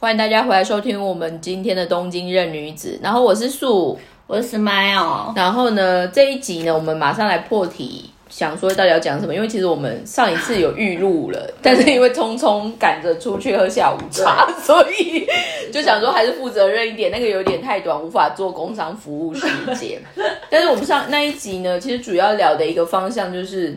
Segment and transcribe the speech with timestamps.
[0.00, 2.96] 欢迎大家回来收听我们今天的东京任女子。
[3.02, 3.98] 然后我是素，
[4.28, 5.34] 我是 Smile。
[5.34, 9.34] 然后呢，这一集呢，我们马上来破题，想说到底要讲什么？
[9.34, 15.26] 因为其实我们上一次有预录了， 但是因为匆匆赶着出去喝下午茶， 所以
[15.72, 20.00] 就想说还是负责任一点，那个有点太短，无法做工商服务时间。
[20.48, 23.76] 但是我们上那一集呢，其实主要聊的一个方向就是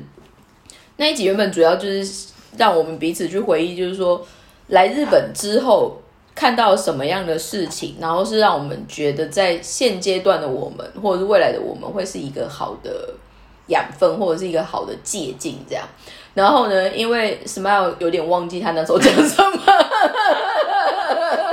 [0.98, 2.28] 那一集原本主要就是
[2.58, 4.24] 让我们彼此去回忆，就是说
[4.68, 5.98] 来日本之后。
[6.34, 13.14] 看到什么样的事情，然后是让我们觉得在现阶段的我们，或者是未来的我们，会是一个好的
[13.68, 15.86] 养分，或者是一个好的借鉴，这样。
[16.34, 19.62] 然后呢，因为 Smile 有点忘记他那时候讲什么，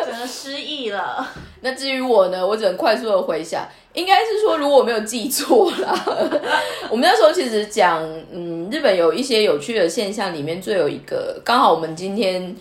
[0.06, 1.26] 整个失忆了。
[1.60, 5.92] 那至于我呢，我只能快速的回想，应该是说，如果我没有记错啦，
[6.88, 8.00] 我们那时候其实讲，
[8.32, 12.56] 嗯，日本有一些有趣的现象，里面最有一个，刚好我们今天。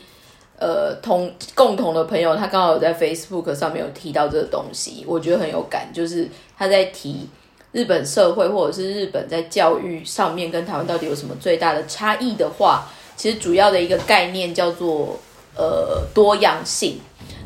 [0.59, 7.29] 呃，同共同的朋友，他刚好有在 Facebook 上面有提到这个东西，我觉得很有感，就是他在提
[7.73, 15.19] 日本社会或者是日本在教育上面跟台湾到底有什么最大的差异的话，其实主要的一个概念叫做
[15.55, 16.99] 呃多样性。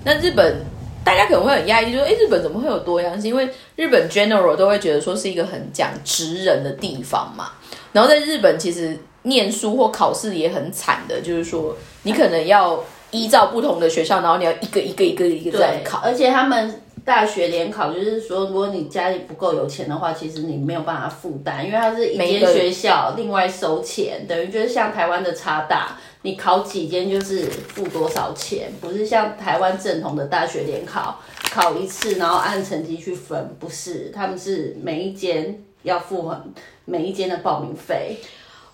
[0.06, 0.64] 那日本
[1.04, 3.32] 大家可能会很压抑，就说哎，日本怎么会有多样性？
[3.32, 7.52] 因为日本 general 都会觉得说是一个很讲直人的地方嘛。
[7.92, 12.82] 然后在日本其实念书或考试也很惨的，就是说你可能要。
[13.12, 31.20] 依照不同的学校，然后你要一个一个一个一个在考，而且他们大学联考就是说，如果你家里不够有钱的话，其实你没有办法负担，因为它是一间学校另外收钱，等于就是像台湾的差大，你考几间就是付多少钱，不是像台湾正统的大学联考，
[31.52, 36.40] 考一次然后按成绩去分，不是，他们是每一间要付很
[36.86, 38.16] 每一间的报名费。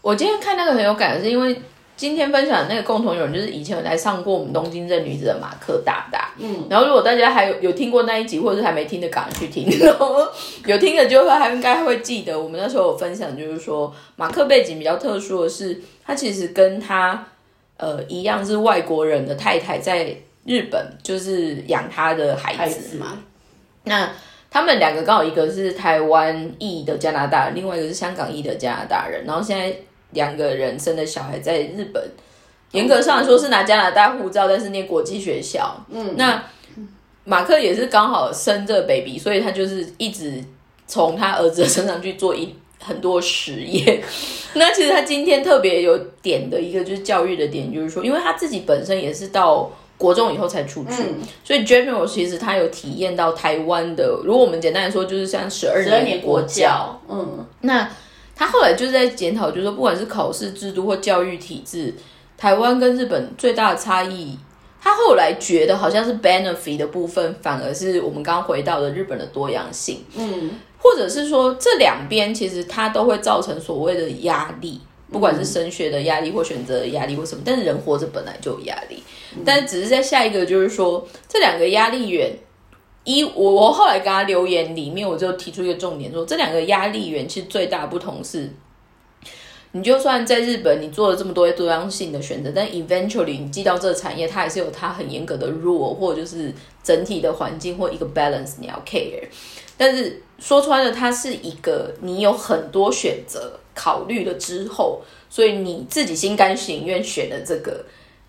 [0.02, 1.59] 我今天看那个很有感，是因为。
[1.98, 6.30] 今天分享的那个共同友人，就是以前有来上过我们东京这女子的马克大大。
[6.38, 9.67] 嗯，然后如果大家还有有听过那一集，或者是还没听的，赶快去听。
[10.67, 17.26] 有听的就会还应该会记得，我们那时候有分享，就是说马克背景比较特殊的是，他其实跟他
[17.77, 23.17] 呃一样是外国人的太太，在日本就是养他的孩子嘛。
[23.86, 24.08] 那
[24.52, 29.76] 他们两个刚好一个是台湾裔的加拿大人，另外一个是香港裔的加拿大人，然后现在。
[30.12, 32.02] 两个人生的小孩在日本，
[32.72, 35.86] 严格上来说是拿加拿大护照，但是念国际学校。
[35.90, 36.42] 嗯，那
[37.26, 40.42] 马克也是刚好生这 baby，所以他就是一直
[40.88, 44.02] 从他儿子的身上去做一很多实验。
[44.56, 51.04] 那其实他今天特别有点的一个就是教育的点，就是说，因为他自己本身也是到国中以后才出去，
[51.44, 54.22] 所以 general 其实他有体验到台湾的。
[54.24, 57.02] 如果我们简单来说，就是像十二年国教。
[57.10, 57.89] 嗯，那。
[58.37, 61.92] 他后来就在检讨，就是说，不管是考试制度或教育体制，
[62.37, 64.37] 台湾跟日本最大的差异，
[64.80, 74.80] 他后来觉得好像是 benefit 的部分，反而是我们刚刚回到的日本的多样性，嗯，或者是说这两边其实它都会造成所谓的压力，
[75.11, 79.02] 不管是升学的压力或选择的压力或什么，但是人活着本来就有压力，
[79.43, 82.31] 但只是在下一个就是说这两个压力源。
[83.08, 88.52] 一我我后来跟他留言里面，我就提出一个重点，说这两个压力源其实最大不同是，
[89.72, 96.54] 你就算在日本你做了这么多多样性的选择，但 eventually 你进到这个产业，它还是有它很严格的 rule 或就是
[96.84, 99.24] 整体的环境或一个 balance 你要 care。
[99.78, 107.86] 但是说穿了，它是一个你有很多选择考虑了之后，所以你自己心甘情愿选的这个。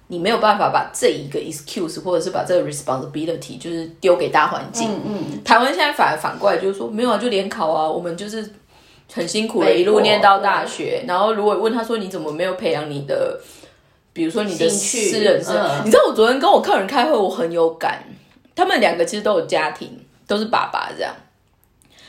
[0.09, 4.91] 你没有办法把这一个 excuse 或者是把这个 responsibility 就是丢给大环境。
[4.91, 5.45] 嗯嗯。
[5.45, 8.51] 台湾现在反而反过来就是说，没有啊，就联考啊，我们就是
[9.13, 11.05] 很辛苦的一路念到大学。
[11.07, 13.39] 然后如果问他说你怎么没有培养你的，
[14.13, 15.55] 比如说你的私人生，
[15.85, 18.03] 你知道我昨天跟我客人开会，我很有感。
[18.57, 21.15] 他们两个其实都有家庭，都是爸爸这样。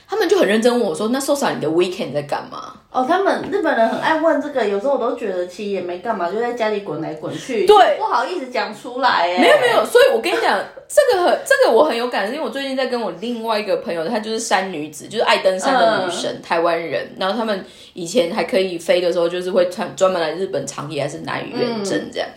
[0.08, 7.68] 他们就很认真问我说：“那受伤你的 weekend 在干嘛？”哦，他们日本人很爱问这个，有时候我都觉得其实也没干嘛，就在家里滚来滚去。
[7.68, 9.28] 对，不好意思讲出来。
[9.40, 17.08] 没有没有，所以我跟你讲，这个很这个我很有感，因为我最近在跟我另外一个朋友，她就是山女子，就是爱登山的女神，台湾人。
[17.20, 17.64] 然后他们
[17.94, 22.28] 以前还可以飞的时候，就是会专专门来日本长野还是南屿远征这样。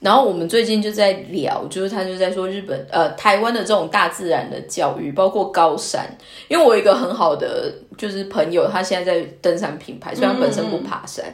[0.00, 6.08] 然后我们最近就在聊，就是他就在说日本呃台湾的这种大自然的教育，包括高山。
[6.46, 11.24] 因为我有一个很好的就是朋友，他现在在登山品牌，虽然本身不爬山。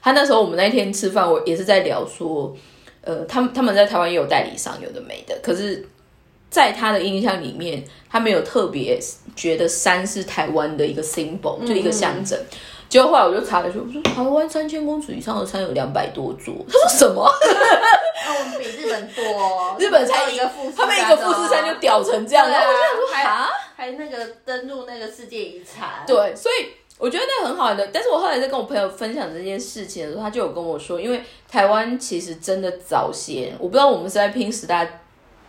[0.00, 2.54] 他那时候我们那天吃饭，我也是在聊说，
[3.02, 5.38] 呃，他们他们在台湾也有代理商，有的没的。
[5.42, 5.86] 可是，
[6.50, 8.98] 在他的印象里面，他没有特别
[9.34, 12.38] 觉得山是台湾的一个 symbol，就一个象征。
[12.88, 16.54] 结果后来我就查了一下，我说台湾三千公尺以上的山有两百多座。
[16.68, 17.28] 他 说什么？
[18.26, 27.88] 那我们比日本本多， 日本才一个富士，他们一个富士山就屌成这样，然后我就想说啊，还那个登录那个世界遗产，对，所以我觉得那很好的。
[27.92, 34.86] 但是我后来在跟我朋友分享这件事情的时候，他就有跟我说，因为台湾其实真的早些，我不知道我们是在拼十大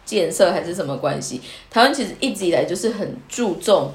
[0.04, 1.40] 建设还是什么关系，
[1.70, 3.94] 台湾其实一直以来就是很注重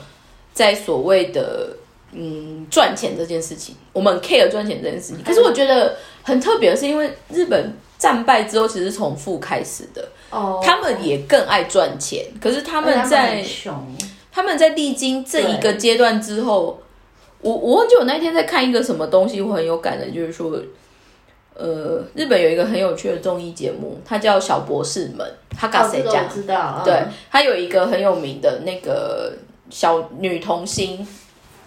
[0.55, 1.77] 在所谓的。
[2.12, 5.23] 嗯，赚钱这件事情，我们 care 赚钱这件事情。
[5.23, 12.25] 可是我觉得很特别的是，因为日本战败之后，其实从负开始的，哦，他们也更爱赚钱。
[12.41, 13.45] 可是他们在
[14.33, 16.83] 他们在历经这一个阶段之后，
[17.41, 20.59] 我我忘记我那天在看一个什么东西，我很有感的，就是说，
[21.55, 25.25] 呃，日本有一个很有趣的综艺节目，它叫《小博士们》，
[25.56, 26.29] 他搞谁讲？
[26.29, 29.33] 知道，对，他有一个很有名的那个
[29.71, 31.06] 小女童星。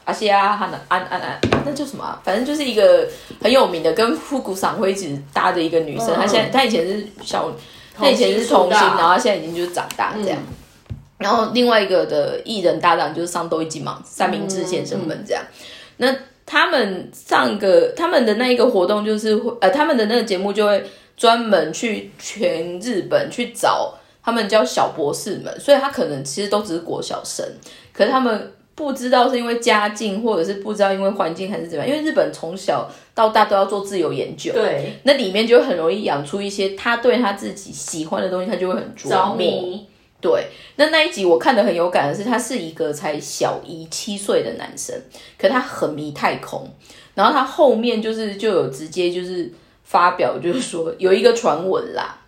[0.06, 2.20] 阿西亚哈娜安安安，那叫什么？
[2.24, 3.08] 反正就是一个
[3.42, 6.14] 很有名的，跟复古赏辉一起搭的一个女生。
[6.14, 7.50] 她现在她以前是小，
[7.96, 10.38] 她以前是童星，然后现在已经就是长大这样。
[11.18, 15.42] 然后另外一个的艺人搭档就是上都一季嘛，三明治先生们这样。
[15.98, 16.14] 那
[16.46, 20.84] 他们上个他们的那一个活动就是呃，他们的那个节目就会
[21.16, 27.46] 专门去全日本去找他们叫小博士们，所以他可能其实都只是国小生，
[27.94, 28.52] 可是他们。
[28.76, 39.86] 不知道是因为家境，或者是不知道因为环境还是怎么样，因为日本从小到大都要做自由研究，对，那里面就很容易养出一些他对他自己喜欢的东西，他就会很着迷。
[40.20, 40.48] 对，
[40.78, 44.96] 那那一集我看的很有感的是，他是一个才小一七岁的男生，
[45.38, 46.68] 可他很迷太空，
[47.14, 49.52] 然后他后面就是就有直接就是
[49.84, 52.22] 发表，就是说有一个传闻啦。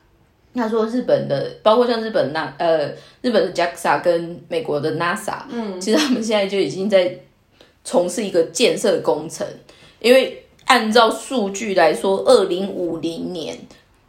[0.56, 2.88] 他说：“日本的，包括像日本那呃，
[3.22, 7.14] 日本的 JAXA 跟美国的 NASA，嗯，其实他们现在就已经在
[7.84, 9.46] 从事一个建设工程，
[10.00, 13.58] 因为按照数据来说，二零五零年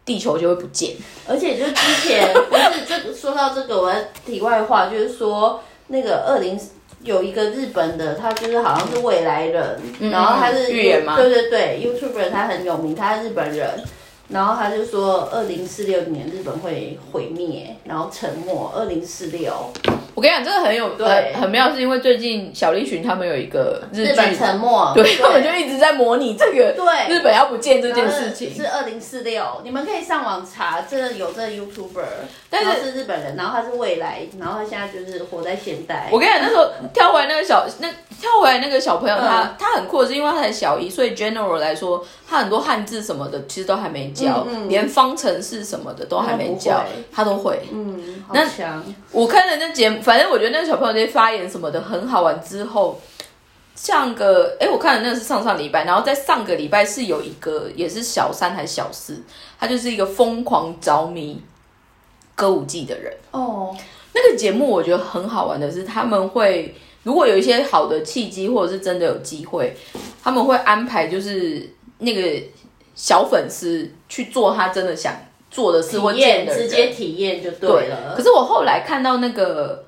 [0.05, 0.95] 地球就会不见。
[1.27, 3.93] 而且就之前不是这个说到这个，我
[4.25, 6.59] 题外话就是说，那个二零
[7.03, 11.17] 有一个日本的，他就是好像是未来人，然后他是预言吗？
[11.17, 13.69] 对对对，YouTuber 他很有名，他是日本人。”
[14.29, 18.57] 然后他就说，二零四六年日本会毁灭，然后沉没。
[18.75, 19.53] 二零四六，
[20.15, 28.53] 我跟你讲，这个很有对很妙，是因为最近小栗旬他们有一个日本沉没，对他们就一直在模拟这个对日本要不见这件事情。
[28.53, 32.07] 是二零四六，你们可以上网查，真的有这个 YouTuber，
[32.51, 36.09] 但是是日本人，然后他是未来，然后他现在就是活在现代。
[36.11, 37.89] 我跟你讲，那时候跳回来那个小那
[38.21, 44.13] 跳回来那个小朋友，他他很酷，是因为他才小一，所以 general 来说，他很多汉字什么的其实都还没。
[44.17, 46.83] 教连方程式什么的都还没教，
[47.13, 47.61] 他都会。
[47.71, 48.47] 嗯，那。
[49.13, 52.41] 我看了那节目，反正我觉得那个小朋友那些发言什么的很好玩。
[52.43, 52.99] 之后
[53.75, 59.23] 像个，哎，我看的那个是上上礼拜，然后在上个礼拜是有一个也是小三还是小四，
[59.61, 61.39] 他就是一个疯狂着迷
[62.35, 63.13] 歌舞伎的人。
[63.33, 63.77] 哦，
[64.15, 69.77] 那个节目我觉得很好玩的是，他们会如果有一些好的契机，或者是真的有机会，
[70.23, 72.43] 他们会安排就是那个。
[72.97, 75.15] 小粉丝去做他真的想
[75.49, 78.15] 做的事或见的直接体验就对了。
[78.17, 79.85] 可是我后来看到那个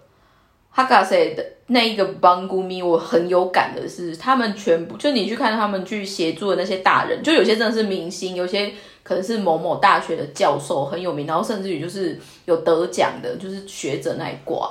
[0.71, 8.73] 哈卡塞的那一个邦古咪，我很有感的是，他们全部就你去看他们去协助的那些大人，就有些真的是明星，有些
[9.03, 14.71] 可能是某某大学的教授很有名，然后甚至于就是有得奖的，就是学者那一挂。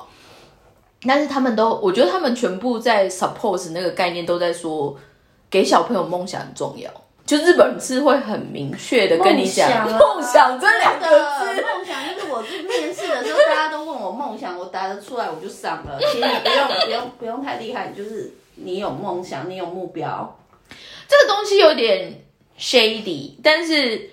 [1.08, 4.96] 但是他们都，我觉得他们全部在 suppose 那个概念，都在说
[5.50, 6.90] 给小朋友梦想很重要。
[7.28, 16.00] 就日本是会很明确的跟你讲梦想这两个字，梦想就是我去面试的时候，大家都问我梦想，我答得出来我就上了。
[16.10, 20.40] 其实你不用不用不用太厉害，就是你有梦想，你有目标。
[21.06, 22.14] 这个东西有点
[22.58, 24.10] shady，但是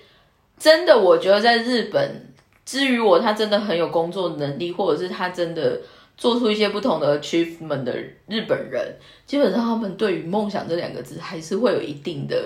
[0.59, 2.35] 真的，我觉得在日本，
[2.67, 5.81] 至于我他真的很有工作能力，或者是他真的
[6.17, 7.95] 做出一些不同的 achievement 的
[8.27, 12.37] 日本人，基本上他们对于梦想这两个字还是会有一定的。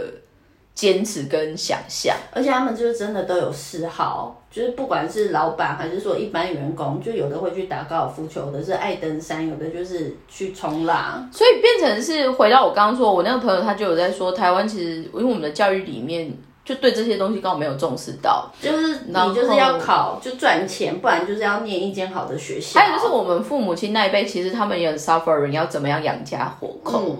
[0.78, 16.32] 坚持跟想象，而且他们就是真的都有嗜好，就是不管是老板还是说一般员工，就有的会去打高尔夫球，有的是爱登山，有的就是去冲浪，所以变成是回到我刚刚说，我那个朋友他就有在说，台湾其实因为我们的教育里面
[16.64, 22.78] 就对这些东西刚好没有重视到，就是你就是要考就赚钱，不然就是要念一间好的学校。
[22.78, 27.16] 还有就是我们父母亲那一辈，其实他们也很 suffering，要怎么样养家活口。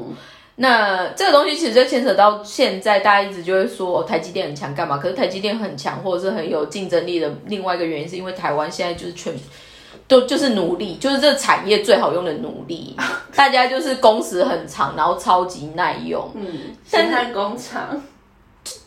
[0.61, 4.99] 那这个东西其实就牵扯到现在，大家一直就会说台积电很强，干嘛？
[4.99, 9.33] 可是台积电很强，或者是很有竞争力的另外一个原因，是因为台湾现在就是全
[10.09, 12.97] 都就是奴隶，就是这产业最好用的奴隶，
[13.37, 16.29] 大家就是工时很长，然后超级耐用。
[16.35, 18.03] 嗯，生产工厂，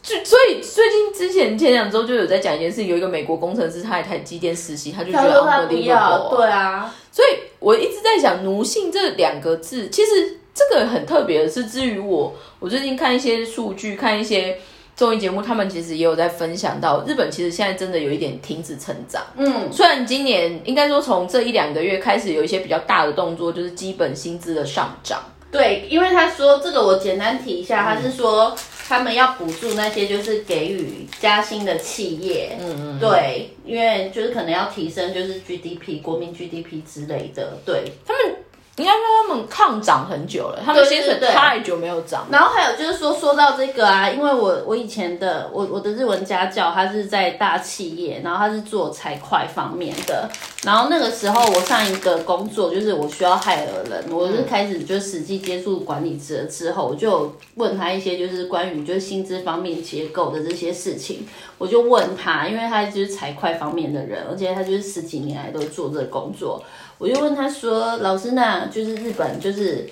[0.04, 14.58] 就所以最近之前前两周就有在讲一件事，有一个美国工程师他在台积电实习，他就觉得 unbelievable，对啊，所以我一直在想奴性这两个字，其实这个很特别的是，至于我，我最近看一些数据，看一些。
[14.94, 19.24] 综艺节目，他们其实也有在分享到，日本其实现在真的有一点停止成长。
[19.36, 25.24] 嗯，虽然今年应该说从这一两个月开始有一些比较大的动作，就是基本薪资的上涨。
[25.50, 28.56] 对，因为他说这个，我简单提一下，他是说
[28.88, 32.58] 他们要补助那些就是给予加薪的企业。
[32.60, 33.00] 嗯嗯。
[33.00, 37.58] 对，因为就是可能要提升就是 GDP 国民 GDP 之类的。
[37.66, 38.36] 对他们。
[38.82, 42.26] 应该说他们抗涨很久了，他们薪水太久没有涨。
[42.32, 50.28] 然后还有就是说，说到这个啊，因为我我以前的我我的日文家教，他是在大企业，然后他是做财会方面的。
[50.64, 66.64] 然后那个时候我上一个工作就是我需要害了人，我是开始就实际接触管理者之后，我就问他一些就是关于就是薪资方面结构的这些事情，我就问他，因为他就是财会方面的人，而且他就是十几年来都做这个工作。
[67.02, 69.90] 我就问他说：“老师，那就是日本就是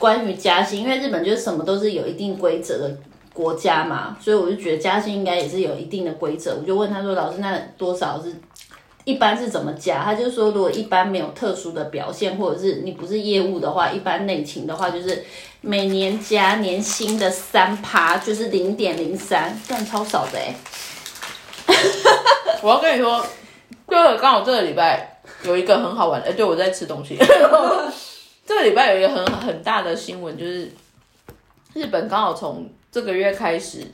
[0.00, 2.96] 关于加薪，因为日本就是什么都是有一定规则的
[3.32, 6.56] 国家嘛，所以我就觉得加薪应该也是有一定的规则。
[6.60, 8.34] 我就问他说：‘老师，那多少是
[9.04, 15.24] 一般是怎么加？’他就说：‘如果一般没有特殊的表现，或者是你不是业务的话，一般内勤的话，就是
[15.60, 20.52] 每年加年薪的三趴，就是零点零三，算超少的哎。’
[22.60, 23.24] 我要跟你说，
[23.86, 25.06] 这个刚好这个礼拜。”
[25.44, 27.16] 有一个很好玩的，哎，对我在吃东西。
[28.46, 30.72] 这个礼拜有一个很很大的新闻，就是
[31.72, 33.86] 日本刚好从这个月开始，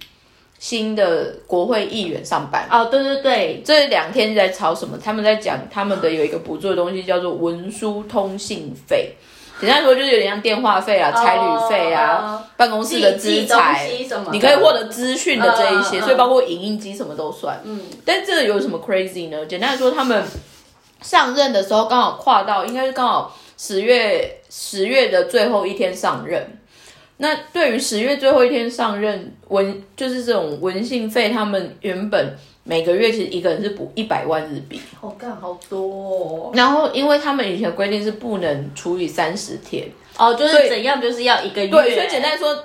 [0.59, 2.67] 新的国会议员上班。
[2.71, 4.97] 哦，对对对，这两天在吵什么？
[4.97, 9.15] 他们在讲他们的有一个补助的东西，叫做文书通信费。
[9.61, 13.91] 简单说就是有点像电话费啊、差旅费啊、办公室的资材，
[14.33, 17.61] 你可以获得资讯的这一些，所以包括影印机什么都算。
[17.65, 19.45] 嗯，但这个有什么 crazy 呢？
[19.45, 20.25] 简单来说，他们。
[21.03, 26.59] 上任的时候刚好跨到，应该是刚好十月十月的最后一天上任。
[27.19, 35.81] 那对于十月最后一天上任文，就是这种文信费，他们原本每个月其实一个人是补一百万日币，好干好多。
[35.81, 39.89] 哦然后因为他们以前规定是不能除以三十天，
[40.19, 41.71] 哦，就是怎样就是要一个月。
[41.71, 42.57] 对，所以简单说。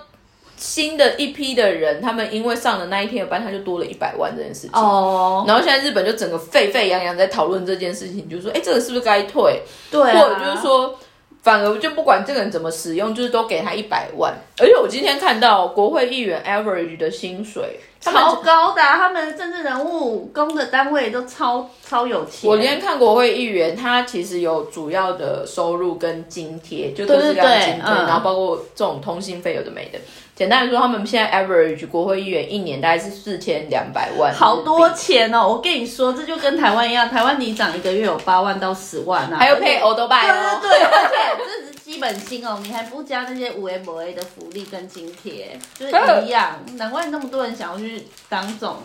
[0.62, 4.70] 新的一批的人，他们因为上了那一天的班，他就多了一百万这件事情。
[4.74, 5.44] 哦。
[5.48, 9.63] 然后现在日本就整个沸沸扬扬在讨论这件事情，就是说，哎，这个是不是该退？
[9.89, 10.00] 对。
[10.00, 10.96] 或者就是说，
[11.41, 14.36] 反而就不管这个人怎么使用，就是都给他一百万。
[14.60, 22.50] 而且我今天看到国会议员 average 的薪水超高的，他们政治人物公的单位都超超有钱。
[22.50, 30.00] 我今天看国会议员，他其实有主要的收入跟津贴，就各式各样津贴，然后包括这种通信费有的没的。
[30.34, 35.48] 简单来说，他们现在 average 国会议员一年大概是四千两百万，好多钱哦！
[35.48, 45.91] 我跟你说，这就跟台湾一样，台湾里长一个月有八万到十万啊，还有配欧多拜哦，对对对，而且这是基本薪哦，你还不加那些五 A 五 A 的福利跟津贴，就是
[46.24, 46.57] 一样。
[46.77, 48.77] 难怪那么多人想要去当总。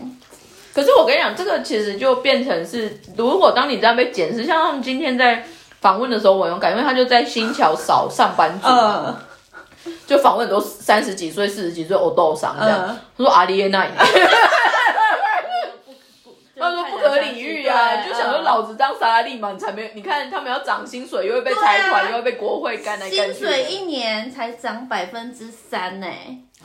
[0.75, 5.47] 可是我跟你讲，这个其实就变成是，如果当你这样被检视，像他们今天在
[5.81, 8.67] 访问的时候，我有感，因为他就在新桥扫上班族。
[10.05, 12.99] 就访问都三十几岁、四十几岁，我都上这样。
[13.17, 13.87] 他说阿丽耶那，
[16.59, 19.93] 他说不可理喻啊，就想说老子当萨拉利嘛，才没。
[19.95, 23.35] 你看他们要涨薪水，又会被财团，又会被国会干来干去。
[23.35, 26.07] 薪水一年才涨百分之三呢，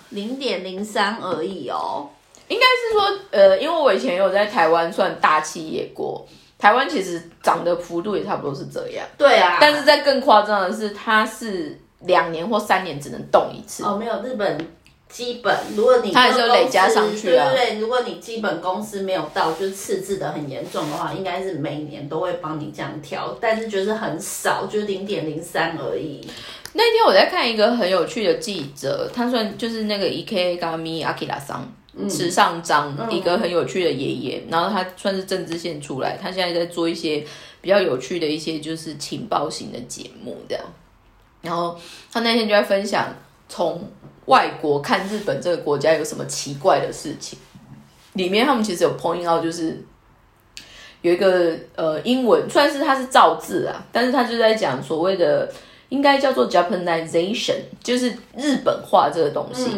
[0.09, 2.09] 零点零三而已哦。
[2.47, 6.27] 应该是说，呃，因为我以前有在台湾算大企业过，
[6.57, 9.05] 台湾其实涨的幅度也差不多是这样。
[9.17, 11.77] 对啊，但是在更夸张的是，它是。
[12.05, 14.57] 两年或三年只能动一次哦，没有日本
[15.11, 26.25] 基本，如果你它还是有累加上去啊，对对对，如果你基本公司没有到，就是赤字的很严重的话，应该是每年都会帮你这样调，但是就是很少，就是零点零三而已。
[26.73, 31.69] 那天我在看一个很有趣的记者，他算就是那个 E K Gami Akira 桑，
[32.09, 37.25] 池上章，一个很有趣的爷爷，然后他算是政治线出来，他现在在做一些
[37.59, 40.63] 比较有趣的一些就是情报型的节目这样。
[41.41, 41.77] 然后
[42.13, 43.13] 他那天就在分享，
[43.49, 43.85] 从
[44.31, 47.37] 外国看日本这个国家有什么奇怪的事情。
[48.13, 49.83] 里面他们其实有 point out，就是
[51.01, 55.51] 有一个呃英文，算是它是造字啊，但是他就在讲所谓的
[55.89, 59.69] 应该叫做 Japanization，就是日本化这个东西。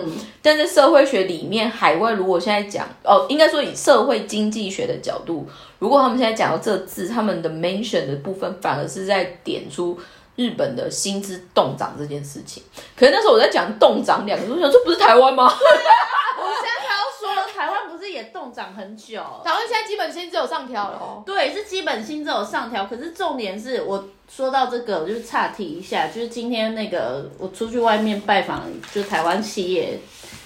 [0.41, 5.47] 但在社会学里面，海外如果现在讲哦，应该说以社会经济学的角度，
[5.79, 9.97] 如果他们现在讲到这字，他们的 mention 的部分反而是在点出。
[10.35, 12.63] 日本的薪资动涨这件事情，
[12.95, 15.45] 可是那时候我在讲动涨两个字，我想说不是台湾吗？
[15.45, 19.21] 我现在要说台湾不是也冻涨很久？
[19.43, 21.23] 台湾现在基本薪资有上调了哦。
[21.25, 29.99] 对，是基本薪资有上调，可是重点是我说到这个，我就是岔题一下，就是今天那个我出去外面拜访，就是台湾企业。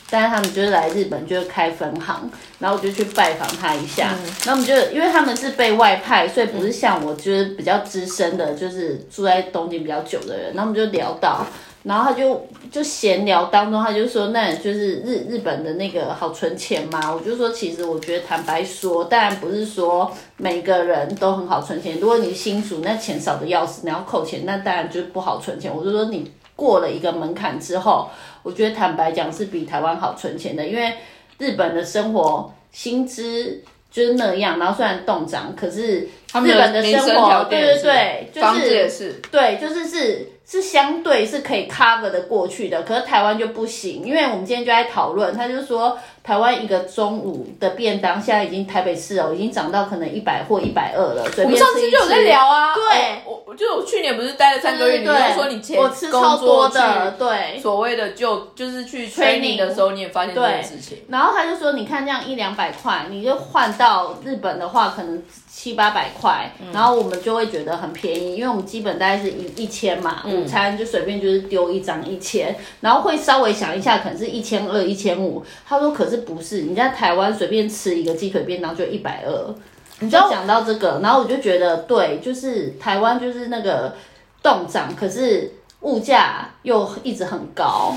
[0.09, 4.15] 但是他们就是来日本，就是开分行，然后我就去拜访他一下。
[4.45, 10.53] 然后我们就因为他们是被外派，所以不是像我，就是比较资深的，就是住在东京比较久的人。
[10.53, 11.45] 然后我们就聊到，
[11.83, 17.13] 然后他就就闲聊当中，他就说，那就是日日本的那个好存钱吗？
[17.13, 21.99] 我就说，其实我觉得坦白说，当然不是说每个人都很好存钱。
[21.99, 25.69] 如果你新主那钱少的要死，你要扣钱，那当然就是不好存钱。
[25.75, 26.31] 我就说你。
[26.57, 28.09] 过了一个门槛之后，
[28.47, 30.93] 我觉得坦白讲是比台湾好存钱的，因为
[31.37, 33.61] 日本的生活薪资
[33.91, 40.29] 就是那样，然后虽然动涨，可是日本的生活，对对对，就是对，就是是。
[40.49, 51.23] 是相对是可以 cover 的过去的，可是台湾就不行，因为我们今天就在讨论，他就说台湾一个中午的便当现在已经台北市哦，已经涨到可能一百或一百二了。
[51.37, 60.97] 我们上次就有在聊啊，对，我我就我去年不是待了三个月，你就说你前我吃超多的，对，所谓的就就是去 training 的时候，你也发现这件事情。
[61.07, 65.23] 然后他就说，你看这样一两百块，你就换到日本的话，可能。
[65.49, 75.43] 七八百块，然后我们就会觉得很便宜，因为我们基本大概是一一千嘛，午餐就随便就是丢一张一千，然后会稍微想一下，可能是一千二、一千五。
[75.67, 79.55] 他说可是不是，你在台湾随便吃一个鸡腿便当就一百二。
[79.99, 83.95] 你就讲到这个，然后我就觉得对，就是台湾就是那个
[84.43, 87.95] 动涨，可是物价又一直很高。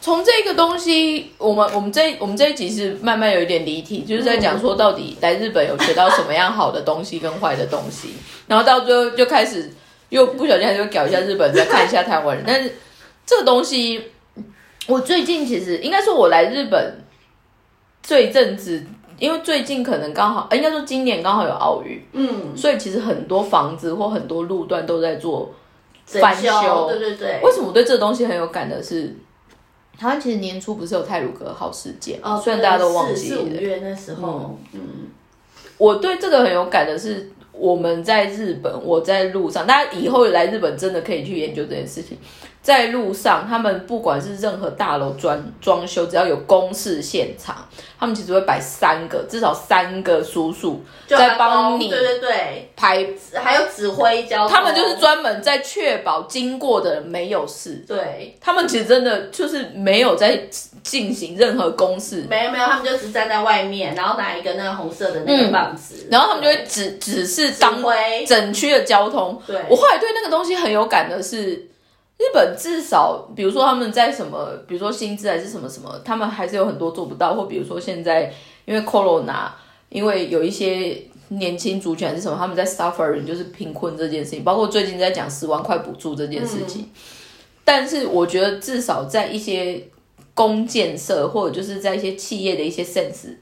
[0.00, 8.14] 从这个东西，我们我们这我们这一集是慢慢有一点离题，就是在讲说到底来日本有学到什么样好的东西跟坏的东西，
[8.46, 9.70] 然后到最后就开始
[10.08, 12.44] 又不小心还是搞一下日本，再看一下台湾人。
[12.46, 12.72] 但是
[13.26, 14.02] 这个东西，
[14.86, 17.03] 我最近其实应该说，我来日本
[18.06, 18.84] 这一阵子，
[19.18, 25.50] 因为最近可能刚好，应该说今年刚好有奥运，嗯，所以其实很多房子或很多路段都在做
[26.04, 27.40] 翻修，对对对。
[27.42, 29.16] 为什么我对这东西很有感的是？
[29.96, 33.36] 台湾其实年初不是有泰鲁格号事件，哦虽然大家都忘记了。
[33.36, 34.80] 四五月那时候，嗯，
[35.78, 42.18] 我对这个很有感的是，我们在日本，我在路上，大家以后来日本真的可以去研究这件事情。
[42.64, 47.68] 在路上，他们不管是任何大楼装装修，只要有公示现场，
[48.00, 54.56] 他们其实会摆三个，至少三个叔叔在帮你，对对对，排还有指挥交通。
[54.56, 57.84] 他们就是专门在确保经过的人没有事。
[57.86, 60.48] 对，他们其实真的就是没有在
[60.82, 67.82] 进行任何公示，没有没有，他们就只站在外面，然后拿一个那个红色的那个棒子，然后他们就会指指示当
[68.26, 69.38] 整区的交通。
[69.46, 71.68] 对，我后来对那个东西很有感的是。
[72.16, 77.34] 日本至少，比如说他们在什么，比如说薪资还是什么什么，他们还是有很多做不到。
[77.34, 78.32] 或比如说现在，
[78.64, 79.48] 因为 corona，
[79.88, 80.96] 因为有一些
[81.28, 84.44] 年轻族群还是什么，他们在 suffering，就是贫困这件事情。
[84.44, 86.88] 包括最近在讲十万块补助这件事情。
[87.64, 89.88] 但是我觉得至少在一些
[90.34, 93.34] 公建设或者就是在一些企业的一些 sense，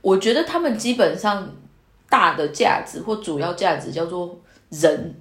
[0.00, 1.48] 我觉得他们基本上
[2.10, 4.36] 大的价值或主要价值叫做
[4.70, 5.14] 人。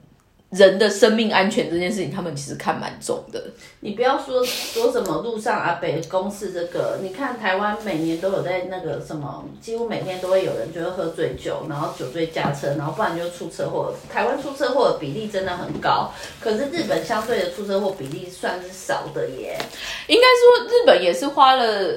[0.50, 3.44] 人的生命安全这件事情，他们其实看蛮重的。
[3.82, 13.94] 你不要说说什么路上阿北公司这个，你看台湾每年都有在那个什么，几乎每天都会有人就会喝醉酒，然后酒醉驾车，然后不然就出车祸。
[14.10, 19.60] 台湾出车祸的比例真的很高，可是日本相对的出车祸比例算是少的耶。
[20.08, 21.92] 应该说日本也是花了，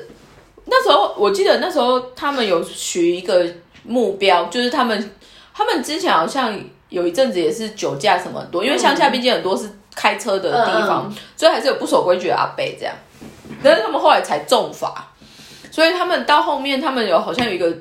[0.65, 3.47] 那时候我记得那时候他们有取一个
[3.85, 5.13] 目标，就是他们
[5.55, 6.61] 他们之前好像。
[6.90, 12.94] 有一阵子也是酒驾什么很多，因为乡下毕竟很多是开车的地方，所以还是有不守规矩的阿伯这样。
[13.62, 15.12] 但是他们后来才重罚，
[15.70, 17.72] 所以他们到后面他们有好像有一个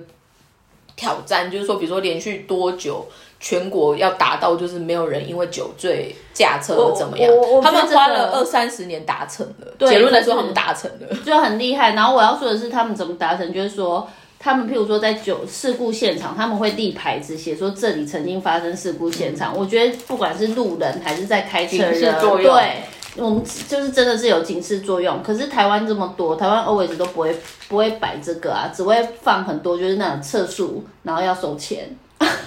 [0.96, 3.08] 挑战，就是说，比如说连续多久
[3.40, 7.32] 全国要达到，就是没有人因为酒醉驾车或怎么样。
[7.64, 11.94] 他们花了二三十年达成了，结论来说他们达成了，就很厉害。
[11.94, 14.08] 然后我要说的是，他们怎么达成，就是说。
[14.42, 19.54] 他们譬如说在酒事故现场，他们会立牌子写说这里曾经发生事故现场。
[19.56, 22.00] 我觉得不管是路人还是在开车人，
[22.42, 22.84] 对，
[23.18, 25.22] 我们就是真的是有警示作用。
[25.22, 31.94] 可是台湾这么多，台湾 always 都不会不会摆这个啊，只会放很多就是那种测速，然后要收钱，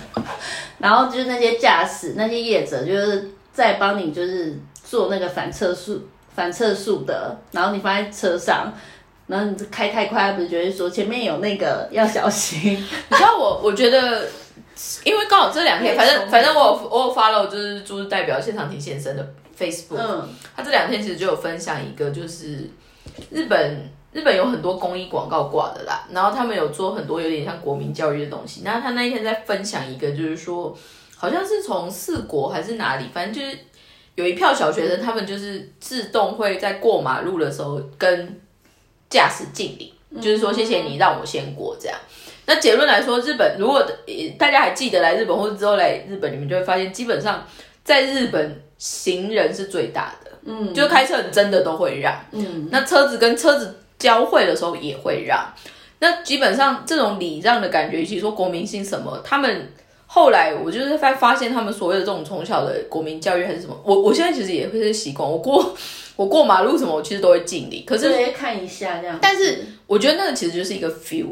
[0.79, 6.01] 然后就是那些驾驶那些业者就是在帮你就是做那个反测速
[6.35, 8.73] 反测速的，然后你放在车上。
[9.27, 12.73] 然后你开太快，不是觉得说前面有那个要小心？
[13.11, 14.29] 你知道我，我觉得，
[15.05, 22.69] 因为刚好这两天，反正反正我我有发了，就是就是代表现场庭先生的 Facebook，嗯，他这两天其实就有分享一个，就是
[23.31, 28.63] 日本日本有很多公益广告挂的啦，然后他们有做很多有点像国民教育的东西。
[28.65, 30.77] 那他那一天在分享一个，就是说
[31.17, 33.57] 好像是从四国还是哪里，反正就是
[34.17, 38.41] 有一票小学生，他们就是自动会在过马路的时候跟
[39.13, 41.99] 驾驶敬礼，就是说谢谢你让我先过这样。
[42.47, 43.87] 那结论来说，日本如果
[44.39, 47.47] 大家还记得来日本或者之后来日本，你们就会发现，基本上
[47.85, 55.47] 在日本行人是最大的，嗯，就开车真的都会让，嗯，那车子跟车子交汇的时候也会让，
[55.99, 59.71] 那基本上这种礼让的感觉，其实说国民性什么，他们
[60.07, 65.75] 后来我就是发发现他们所谓的这种从小的国民教育还是什么，我我现在其实也会是习惯，我过
[66.17, 71.27] 我过马路什么，我其实都会敬礼，可是看一下这样，但是我觉得那个其实就是一个 feel。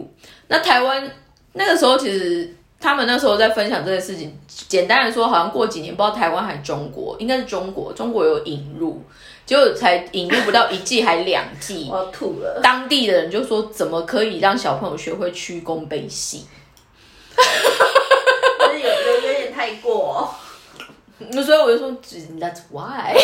[0.48, 1.10] 那台湾
[1.52, 4.36] 那个时候，其实他们那时候在分享这件事情。
[4.68, 9.02] 简单的说，好像过几年，不知道台湾还是中国，应该是中国，中国有引入，
[9.44, 12.60] 结果才引入不到一季，还两季， 我要吐了。
[12.62, 16.46] 当地的人就说，怎么可以让小朋友学会屈躬背膝？
[18.72, 20.32] 有有有点太过。
[21.32, 21.90] 那所以我就说
[22.40, 23.14] ，That's why。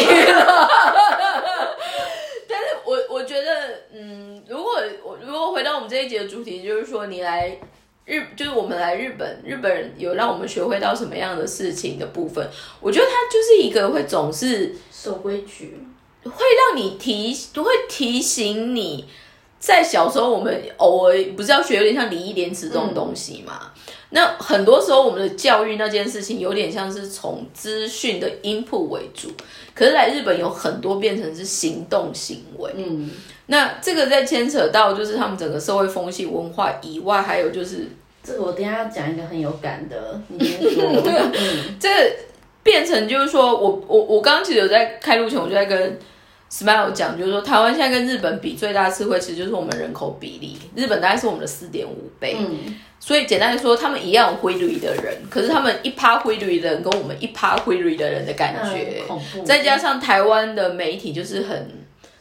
[2.48, 3.50] 但是我我觉得，
[3.92, 7.58] 嗯，如果我如果回到我们这一节的主题，就是说你来
[8.04, 12.48] 日，就是我们来日本，日本人有让我们学会到什么样的事情的部分，
[12.80, 15.76] 我觉得他就是一个会总是守规矩，
[16.22, 19.08] 会让你提，会提醒你，
[19.58, 23.72] 在小时候我们偶尔不是要学有点像礼义廉耻这种东西嘛。
[24.10, 29.28] 那很多时候，我们的教育那件事情有点像是从资讯的 input 为主，
[29.74, 32.70] 可是来日本有很多变成是行动行为。
[32.76, 33.10] 嗯，
[33.46, 37.88] 那这个在牵扯到就是他们整个社会风气文化以外，还有就是
[38.22, 41.02] 这个我等下要讲一个很有感的，你先说。
[41.80, 41.88] 这
[42.62, 45.98] 变成就是说我我我刚刚其实有在开录前，我就在跟
[46.50, 52.36] Smile 讲，就是说台湾现在跟日本比最大的智慧，其实就是我们人口比例，日本大概是我们的四点五倍。
[52.38, 52.76] 嗯。
[52.98, 59.02] 所以简单来说，他们一样灰绿的人，可是他们一趴灰绿的人跟我们一趴灰绿的人的感觉，
[59.44, 61.70] 再加上台湾的媒体就是很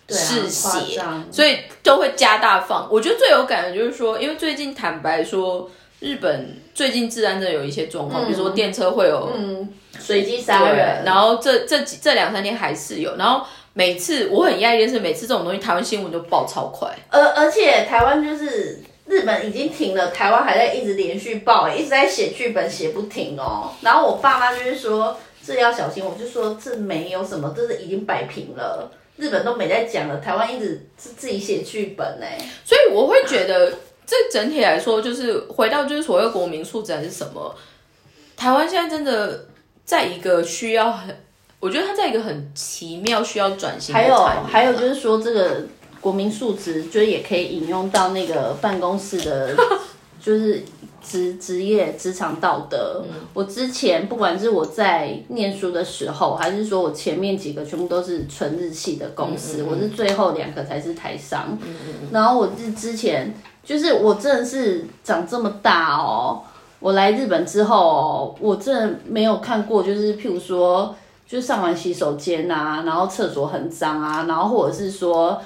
[0.09, 2.87] 嗜血，所以都会加大放。
[2.91, 5.67] 我觉得最有感的就是说，因为最近坦白说，
[6.01, 18.81] 日本最近治安真的有一些状况，比如说电车会有嗯随机杀人，然后这这这两三天还是有，然后每次我很讶异的是，每次这种东西台湾新闻都爆超快，而而且台湾就是。
[19.07, 23.69] 日本已经停了，台湾还在一直连续报，一直在写剧本写不停哦。
[23.81, 28.91] 然后我爸妈就是说这要小心，我就说这没有什么，这是已经摆平了。
[29.15, 32.25] 日本都没在讲了，台湾一直是自己写剧本呢。
[32.63, 33.71] 所以我会觉得
[34.07, 37.55] 这整体来说，就是回到就是所谓国民素质还是什么，
[38.35, 39.45] 台湾现在真的
[39.85, 41.15] 在一个需要很，
[41.65, 43.95] 我觉得它在一个很奇妙需要转型。
[43.95, 45.65] 还有还有就是说这个。
[46.05, 49.55] 国民素质，就是也可以引用到那个办公室的，
[50.21, 50.63] 就是
[51.03, 53.03] 职职业职场道德。
[53.33, 61.57] 我之前不管是我在念书的时候，还是说我前面几个全部都是纯日系的公司，我是最后两个才是台商。
[62.11, 66.43] 然后我是之前，就是我真的是长这么大哦，
[66.79, 70.95] 我来日本之后，我真的没有看过，就是譬如说，
[71.27, 75.41] 就上完洗手间啊，然后厕所很脏啊，然后或者是说。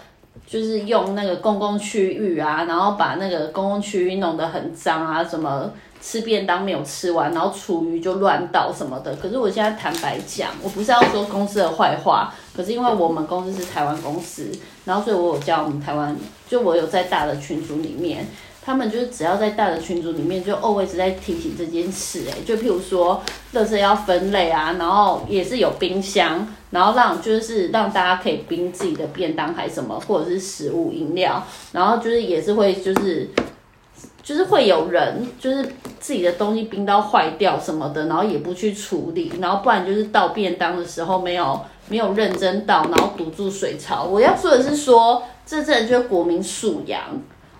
[0.47, 9.15] 就是用那个公共区域啊，然后把那个公共区域弄得很脏啊，什么吃便当没有吃完，然后厨余就乱倒什么的。
[9.17, 14.49] 可是我现在坦白讲，我不是要说公司的坏话，可是因为我们公司是台湾公司，
[14.85, 16.15] 然后所以我有叫我们台湾，
[16.47, 18.25] 就我有在大的群组里面。
[18.61, 23.21] 他们就是只要在大的群组里面，就 always 在提醒这件事，哎，就譬如说，
[23.53, 33.29] 垃圾要分类啊，然后也是有冰箱，然后让就是让大家可以冰自己的便当还是什么，或者是食物饮料，然后就是也是会就是
[34.21, 35.63] 就是会有人就是
[35.99, 44.03] 自己的东西冰到坏掉什么的，然后也不去处理，然后不然就是倒便当的时候没有没有认真倒，然后堵住水槽。
[44.03, 47.01] 我要说的是说，这真的就是国民素养。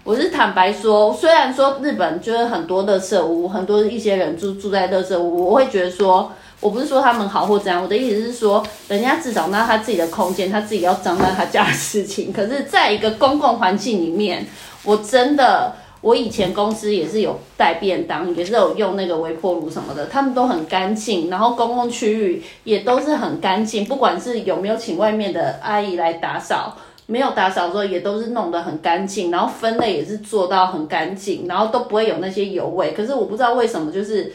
[0.09, 12.33] 我是坦白说，虽然说日本就是很多乐色屋，很多一些人住住在乐色屋，我会觉得说，我不是说他们好或怎样，我的意思是说，人家至少那他自己的空间，他自己要脏那他家的事情。
[12.33, 14.47] 可是，在一个公共环境里面，
[14.83, 26.75] 我真的，我以前公司也是有带便当，也是有用那个微波炉什么的，他们都很干净，然后公共区域也都是很干净，不管是有没有请外面的阿姨来打扫。
[27.11, 32.93] 没有打扫的时候，也都是弄得很干净，然后分类也是做到很干净，然后都不会有那些油味。
[32.95, 34.31] 可是我不知道为什么，就是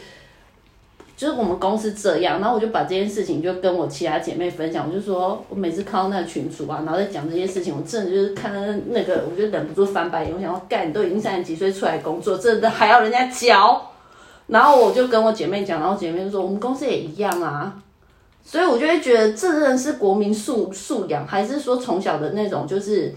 [1.15, 8.59] 就是我们公司这样，然后我就把这件事情就跟我其他姐妹分享，我就说我每次看到那个群主啊，然后在讲这件事情，我真的就是看到
[8.89, 13.81] 那个，我就忍不住翻白眼，我想要干，你都已经三十几岁出来工作，真的还要人家教，
[14.47, 17.73] 然后我就跟我姐妹讲，然后姐妹就说我们公司也一样啊，
[18.45, 23.13] 所以我就会觉得这真的是国民素素养，还是说从小的那种就是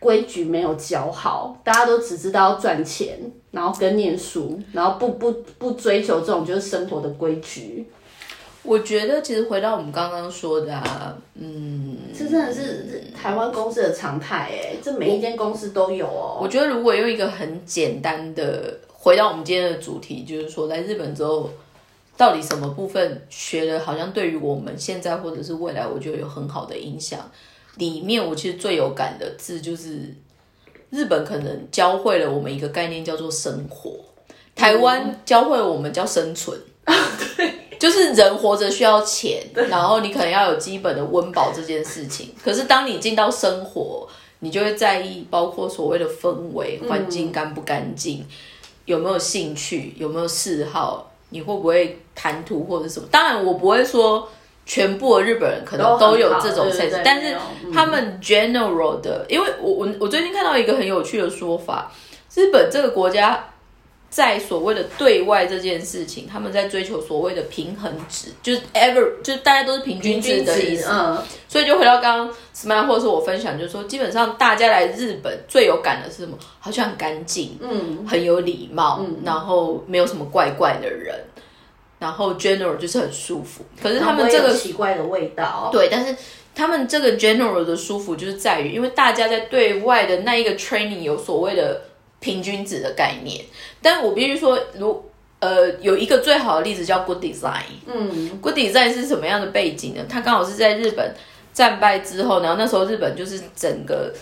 [0.00, 3.20] 规矩没有教好，大家都只知道赚钱。
[3.52, 7.86] 然后跟念书，然后不不不追求这种就是生活的规矩。
[8.62, 10.82] 我觉得其实回到我们刚刚说的，
[11.34, 16.38] 嗯，这真的是台湾公司的常态哎，这每一间公司都有哦。
[16.40, 21.50] 我觉得如果用一个很简单的回到我们今天的主题，就是说在日本之后，
[22.22, 27.18] 到底什么部分学了，好像对于我们现在或者是未来，我觉得有很好的影响。
[27.78, 30.14] 里面我其实最有感的字就是。
[30.90, 33.92] 日本可能教会了我们一个概念叫做生活，
[34.54, 36.54] 台湾教会我们叫生存，
[37.34, 42.34] 对，就是人活着需要钱， 然后你可能要有基本的温饱这件事情。
[42.44, 44.06] 可是当你进到生活，
[44.40, 48.26] 你就会在意包括所谓的氛围、环境干不干净，
[48.84, 53.06] 有没有兴趣，有没有嗜好，你会不会谈吐或者什么？
[53.10, 54.28] 当然，我不会说。
[54.64, 57.36] 全部的日本人可能都有这种 sense，但是
[57.74, 61.90] 他们 general 的，因为我我我最近看到一个很有趣的说法，
[62.36, 63.44] 日本这个国家
[64.08, 70.88] 在所谓的对外这件事情，他们在追求所谓的平衡值，就是 ever 就是大家都是平均值的意思。
[70.88, 76.38] 嗯，所以就回到刚刚 smile 或者是我分享，就是说基本上大家来日本最有感的是什么？
[76.60, 81.18] 好像很干净，嗯，很有礼貌，然后没有什么怪怪的人。
[82.02, 86.12] 然后 general 就是很舒服，可是他们这个奇怪的味道，对，但是
[86.52, 91.82] 他们这个 general 的舒服就是在于，因为大家在对外的那一个 training 有所谓的
[92.18, 93.44] 平均值的概念，
[93.80, 100.02] 但我必须说，如呃有一个最好的例子叫 good design，嗯，good design 是什么样的背景呢？
[100.08, 101.14] 它刚好是在日本
[101.54, 104.12] 战败之后，然后那时候日本就是整个。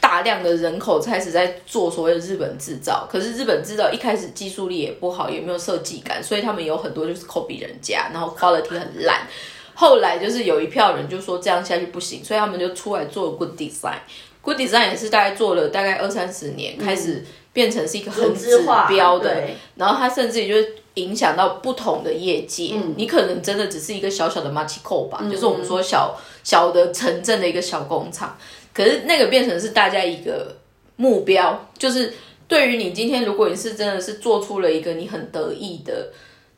[0.00, 9.26] 大量的人口开始在做所谓的日本制造，可是日本制造一开始技术力也不好，也没有设计感，所以他们有很多就是 copy 人家，然后 quality 很烂。
[9.74, 13.98] 后来就是有一票人就说这样下去不行，所以他们就出来做 good design。
[14.42, 19.42] good design 也是大概做了大概二三十年，开始变成是一个很指标的，
[19.76, 22.74] 然后它甚至也就是影响到不同的业界。
[22.96, 28.36] 你可能真的只是一个小小的 m a c h i c o 吧，就是我们说小小的城镇的一个小工厂。
[28.82, 30.56] 可是那个变成是大家一个
[30.96, 32.14] 目标，就是
[32.48, 36.10] 对于你今天，如果你是真的是做出了一个你很得意的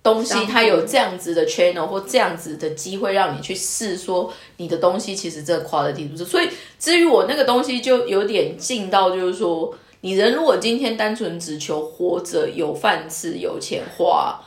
[0.05, 6.25] 东西，它有这样子的 channel 或这样子的机会让你去试，说你的东西其实这 quality 不是。
[6.25, 14.41] 所以至于我那个东西，就有点近到就是说，你人如果今天单纯只求活着、有饭吃、有钱花，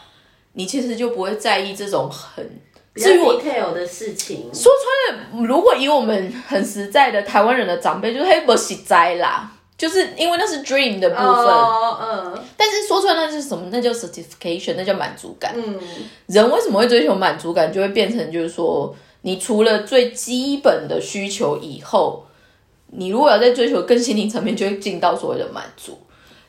[0.54, 2.62] 你其实就不会在意这种很。
[2.96, 4.72] 至于 detail 的事情，说
[5.10, 11.26] 穿了，如果以我们很实在的台湾人的长辈，就是黑不喜灾啦，就是因为那是 dream 的部分。
[11.26, 13.68] 嗯，但是说出来那是什么？
[13.70, 15.54] 那叫 certification，那叫满足感。
[15.56, 15.78] 嗯，
[16.28, 17.72] 人为什么会追求满足感？
[17.72, 22.26] 就会变成就是说，你除了最基本的需求以后，
[22.92, 26.00] 你如果要在追求更心灵层面，就会进到所谓的满足。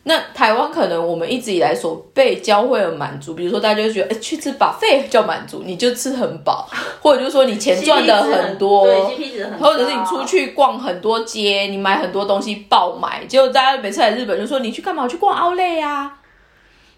[0.09, 6.69] 那台湾可能我们一直以来所被教会的满足，比如说大家就觉得，哎，去吃把费叫满足，你就吃很饱，
[7.03, 15.03] 或者就是说你钱赚的很多对，或者是你出去逛很多街，你买很多东西爆买，结果大家每次来日本就说你去干嘛？
[15.03, 16.19] 我去逛奥莱呀，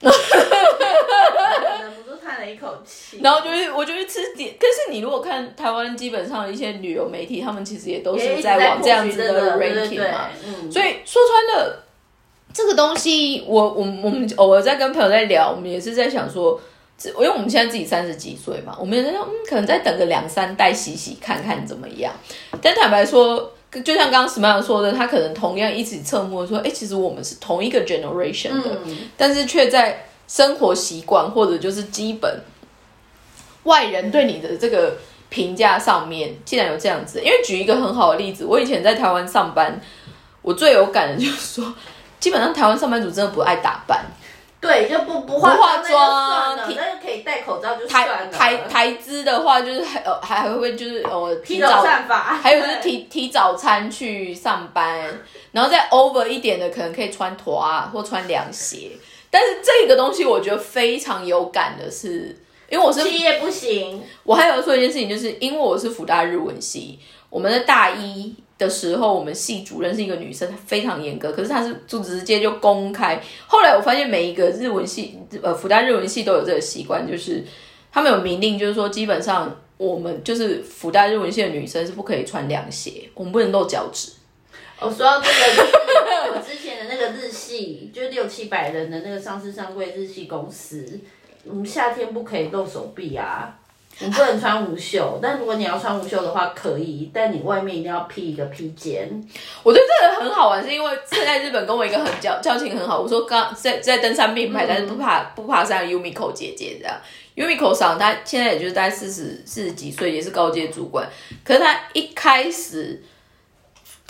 [0.01, 3.21] 忍不住叹了一口气。
[3.25, 10.29] 然后就是我就去吃点，可是你如果看台湾基本上一些旅游媒体，他们其实也都是在往这样子的 ranking 嘛，
[10.71, 11.85] 所以说穿了。
[12.59, 16.61] 这个东西，我我我们偶尔在跟朋友在聊，我们也是在想说，
[17.05, 22.13] 因为我们现在自己三十几岁嘛，我们也在说，嗯，可能再等个两三代洗洗看看怎么样。
[22.61, 23.53] 但坦白说，
[23.85, 28.77] 就像刚刚 Smile 说的，他可能同样一直侧目说，哎，其实我们是同一个 generation 的，
[29.17, 32.43] 但是却在生活习惯或者就是基本
[33.63, 34.97] 外人对你的这个
[35.29, 37.21] 评价上面，竟然有这样子。
[37.21, 39.81] 因为举一个很好的例子，我以前在台湾上班，
[40.43, 41.73] 我最有感的就是说。
[42.29, 44.05] 基本上台湾上班族真的不爱打扮，
[44.61, 48.27] 对，就不不化妆，那就可以戴口罩就算了。
[48.27, 55.07] 台台资的话，就是还呃还还会就是呃提早散发， 还有就是提提早餐去上班，
[55.53, 58.91] 然后再 over 一点的可能可以穿拖啊或穿凉鞋。
[59.31, 62.37] 但是这个东西我觉得非常有感的是，
[62.69, 64.03] 因为我是企业不行。
[64.23, 66.99] 我还有说一件事情，就是因为我是福大日文系，
[67.31, 68.35] 我们的大一。
[68.59, 73.23] 的时候，我们系主任是一个女生，她非常严格，可是她是就直接就公开。
[73.47, 77.45] 后来我发现每一个日文系，呃，复旦日文系都有这个习惯，就是
[77.93, 84.11] 他们有明令，就是说基本上我们就是福大日文系的女生是不可以穿凉鞋，我们不能露脚趾。
[84.81, 91.01] 我说到这个，我之前的那个日系，就六七百人的那个上市上柜日系公司，
[91.45, 93.58] 我们夏天不可以露手臂啊，
[94.01, 95.19] 你不能穿无袖。
[95.23, 99.09] 但如果你要穿无袖的话，可以，但你外面一定要披一个披肩。
[99.63, 103.01] 我觉得这个很好玩，是因为现在日本跟我一个很交交情很好。
[103.01, 106.97] 我说刚在在登山并排，但是不怕不怕上 Umiko 姐姐这样。
[107.37, 111.09] Umiko 上她现在也就是大概四十四十几岁，也是高阶主管。
[111.45, 113.03] 可是她一开始。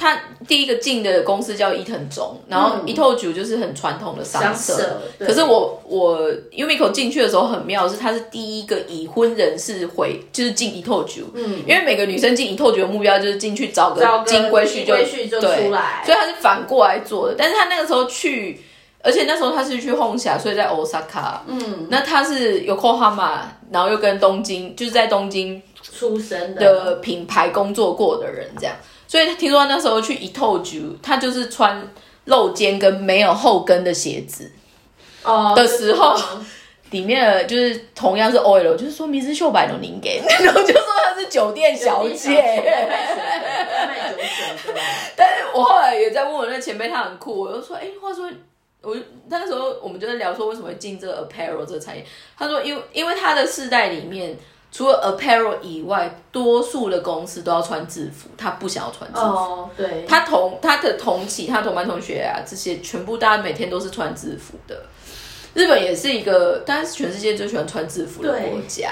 [0.00, 5.00] 他第一个进的公司叫伊藤忠，然后伊藤久就是很传统的商社。
[5.18, 6.20] 可是我我
[6.52, 11.24] Umiko 进去的时候很妙，是他是第一个已婚人士回，就是进伊藤久。
[11.34, 15.68] 嗯，因为每个女生进伊藤久的目标就是进去找个金龟婿就对，
[16.04, 17.34] 所以他是反过来做的。
[17.36, 18.60] 但是他那个时候去，
[19.02, 21.40] 而且那时候他是去红霞，所以在 Osaka。
[21.48, 23.40] 嗯，那他是 Yokohama，
[23.72, 28.76] 然后又跟东京，就是在东京出生的品牌工作过的人，这样。
[29.08, 31.82] 所以听说那时候去一透局，他就是穿
[32.26, 34.52] 露肩跟没有后跟的鞋子
[35.22, 36.14] 哦的时候，
[36.90, 42.34] 里面就是同样是 oil，就是说名字秀白龙您给， 然后就说她是酒店小姐，
[43.88, 44.16] 卖酒
[44.62, 44.74] 水
[45.16, 48.30] 但是我后来也在问我那前辈，他很酷，我就说，哎，话说
[48.82, 48.94] 我
[49.30, 52.04] 那时候我们就在聊说为什么会进这个 apparel 这个产业，
[52.38, 54.36] 他说因为因为他的世代里面。
[54.70, 59.26] 除了 apparel 以外，多数的公司都要穿制服，他不想要穿制服。
[59.26, 60.04] 哦，对。
[60.06, 64.84] 他同他的同期，他同班同学啊，这些全部大家每天都是穿制服的。
[65.54, 68.90] 日本也是一个，当然是全世界最喜欢穿制服的国家。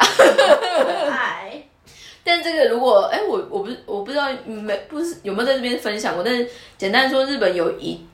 [1.11, 1.63] 爱。
[2.25, 8.05] 但这个如果，哎，我我不我不知道没不是有没有在这边分享过，但是简单说，日本有一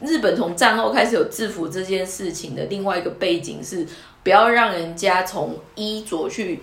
[0.00, 3.86] 日本从战后开始有制服这件事情的另外一个背景是，
[4.24, 6.60] 不要让人家从衣着去。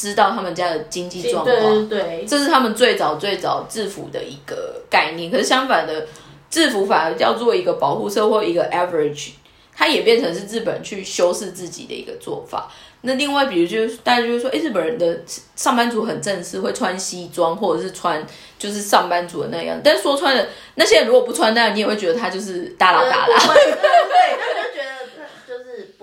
[0.00, 5.30] 知道他们家的经济状况，对，这是他们最早最早制服的一个概念。
[5.30, 6.06] 可是相反的，
[6.48, 9.32] 制服反而叫做一个保护色或一个 average，
[9.76, 12.72] 它也变成是日本去修饰自己的一个做法。
[13.02, 15.20] 那另外，比如就是大家就会说，哎，日本人的
[15.54, 18.26] 上班族很正式，会穿西装或者是穿
[18.58, 19.78] 就是上班族的那样。
[19.84, 23.38] 但说穿了，那些人如果不穿那样，你也会觉得他就是大拉大拉。
[23.38, 23.52] 不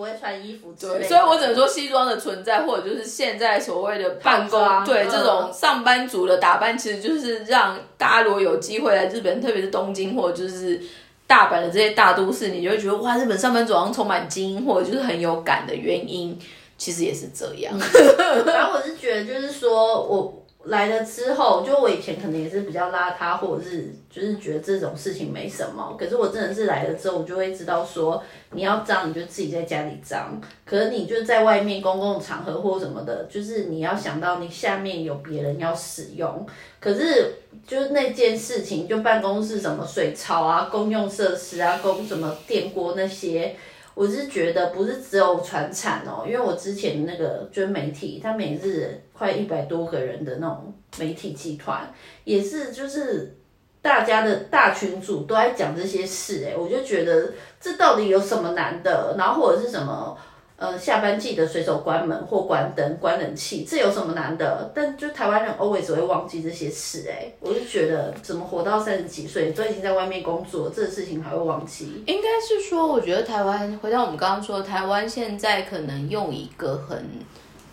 [0.08, 10.82] 会穿衣服，对，所以我只能说西装的存在，或者就是现在所谓的办公，对这种上班族的打扮，其实就是让大家如果有机会来日本，特别是东京或者就是
[11.28, 16.40] 大阪的这些大都市，你就会觉得哇，日本上班族好像充满精英，或者就是很有感的原因，
[16.78, 17.74] 其实也是这样。
[18.48, 20.44] 然后我是觉得，就是说我。
[20.68, 25.96] 来了之后，就我以前可能也是比较邋遢，或者是就是觉得这种事情没什么。
[25.98, 36.46] 可是我真的是来了之后，我就会知道说，你要脏你就自己在家里脏，可是你就在外面公共场合或什么的，就是你要想到你下面有别人要使用。
[36.80, 43.56] 可是就是那件事情，就办公室什么水槽啊、公用设施啊、公什么电锅那些。
[43.98, 51.92] 我是觉得不是只有传产哦，因为我之前那个就是媒体，它每日快一百多个人的那种媒体集团，
[52.24, 53.36] 也是就是
[53.82, 59.16] 大家的大群主都在讲这些事，诶，我就觉得这到底有什么难的？
[59.18, 60.16] 然后或者是什么？
[60.58, 64.72] 呃，下班记得随手关门或关灯、关冷气，这有什么难的？
[64.74, 72.04] 但就台湾人 always 会忘记这些事，哎，我就觉得怎么活到三十几岁都已经在外面工作，这个事情还会忘记？
[72.08, 77.06] 应该是说，我觉得台湾回到我们刚刚说，台湾现在可能用一个很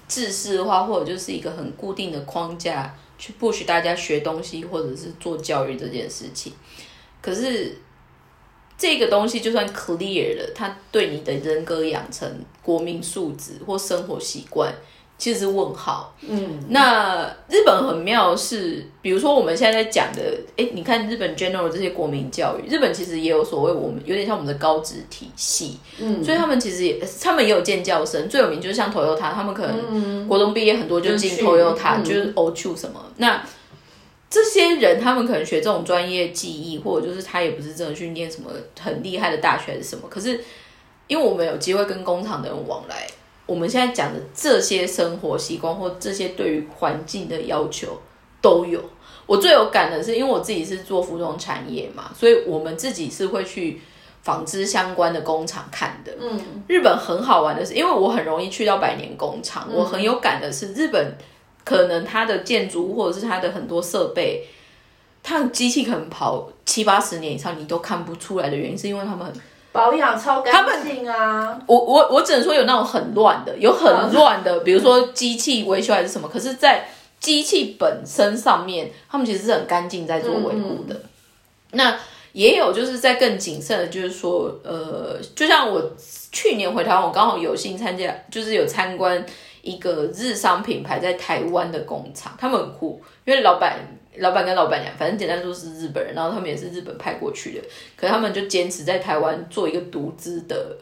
[0.06, 6.52] 制式化或者就是一个很固定的框架去 push 大家学东西或者是做教育这件事情，
[7.22, 7.78] 可是。
[8.76, 12.28] 这个东西就算 clear 了，它对你的人格养成、
[12.62, 14.74] 国民素质或生活习惯，
[15.16, 16.12] 其实是问号。
[16.20, 20.20] 嗯，那日本很妙是，比如说我们现在在讲的，
[20.56, 25.78] 哎，你看日本 general 这些国民教育，日本其实也有所谓，我们有点像我们的高职体系。
[26.00, 33.40] 嗯，所以他们其实也，他们也有建教生，最有名就是像 Toyota，他们可能国中毕业很多就进 Toyota，就是 O two 什么那。
[34.34, 40.08] 这些人，他们可能学这种专业技艺，或者就是他也不是真的去念什么很厉害的大学还是什么。
[40.10, 40.42] 可是，
[41.06, 43.06] 因为我们有机会跟工厂的人往来，
[43.46, 47.96] 我们现在讲的这些生活习惯或这些对于环境的要求
[48.42, 48.82] 都有。
[49.24, 53.80] 我最有感的是，因为我自己是做服装产业嘛，所以我们自己是会去
[54.22, 56.12] 纺织相关的工厂看的。
[56.20, 61.16] 嗯，日本很好玩的是，因为我很容易去到百年工厂，我很有感的是日本。
[61.64, 64.46] 可能它的建筑或者是它的很多设备，
[65.22, 69.32] 它的机器可能跑七八十年以上，你都看不出来的原因，是因为他们
[69.72, 71.58] 保养超干净啊！
[71.66, 76.28] 我我我只能说有那种很乱的，有很乱的，比如说机器维修还是什么。
[76.28, 76.86] 可是，在
[77.18, 81.00] 机器本身上面，他们其实是很干净在做维护的。
[81.72, 81.98] 那
[82.32, 85.82] 也有就是在更谨慎的，就是说，呃，就像我
[86.30, 89.26] 去年回台湾，我刚好有幸参加，就是有参观
[89.64, 93.78] 一个日商品牌在台湾的工厂，他们很酷，因为老板、
[94.18, 97.64] 老板跟老板娘，反正简单说是日本人，然后他们也是日本派过去的，
[97.96, 100.76] 可他们就坚持在台湾做一个独资的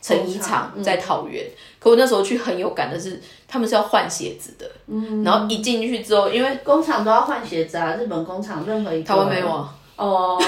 [0.00, 1.44] 成衣厂，在桃园。
[1.80, 9.74] 可我那时候去很有感的是，他们是要换鞋子的，嗯，然后一进去之后，因为工厂都要换鞋子啊，日本工厂任何一台湾没有啊。
[9.96, 10.40] 哦，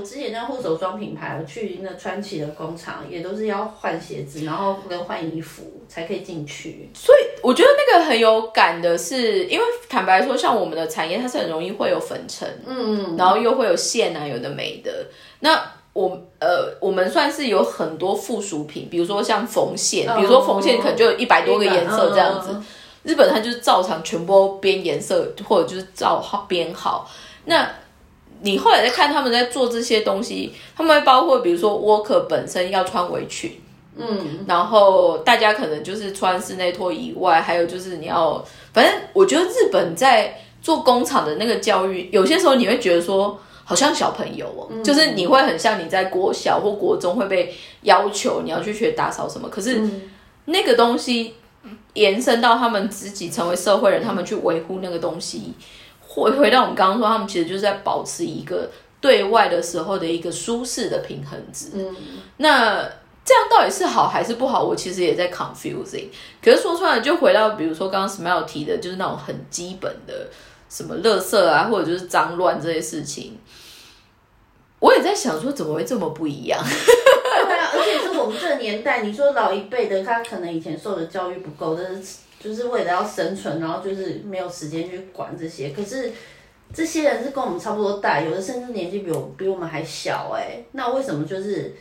[0.00, 6.88] 我之前那护手霜品牌，我去那川崎的工厂也都是要换鞋子，然后跟换衣服才可以进去。
[6.94, 15.06] 所以我觉得那个很有感的是，因为坦白说，像我们的产业，它是很容易会有粉尘，嗯，然后又会有线啊，有的没的。
[15.40, 22.56] 那我呃，我们算是有很多附属品，比如说像缝线，比如说缝线可能就有一百多个颜色这样子。
[23.02, 27.10] 日本它就是照常全部编颜色，或者就是照好编好。
[27.46, 27.66] 那
[28.42, 33.60] 你后来在看他们在做这些东西，他们会包括比如说 worker 本身要穿围裙，
[33.96, 49.80] 嗯，然后大家可能就是穿室内拖以外，还有就是你要，反正我觉得日本在做工厂的那个教育，有些时候你会觉得说好像小朋友哦，就是你会很像你在国小或国中会被要求你要去学打扫什么，可是
[50.46, 51.34] 那个东西
[51.92, 55.52] 延伸到他们自己成为社会人，他们去维护那个东西。
[56.12, 58.68] 回回到我们刚刚说，他们其实就是在保持一个
[59.00, 61.68] 对外的时候的一个舒适的平衡值。
[61.74, 61.96] 嗯，
[62.38, 62.82] 那
[63.24, 64.64] 这样到底是好还是不好？
[64.64, 66.08] 我其实也在 confusing。
[66.42, 70.28] 可是说出来就回到，比如说刚刚 Smile 提的，就是那种很基本的
[70.68, 73.38] 什么垃圾啊，或者就是脏乱这些事情，
[74.80, 76.60] 我也在想说，怎么会这么不一样？
[77.46, 82.16] 对啊，而且是我们这个年代，你说老一辈的，他可能以前受的教育不够，但是。
[82.40, 85.70] 就是为了要生存，然后就是没有时间去管这些。
[85.70, 86.10] 可是
[86.72, 90.60] 这些人是跟我们差不多大，有的甚至年纪比我比我们还小哎。
[90.72, 91.74] 那为什么就是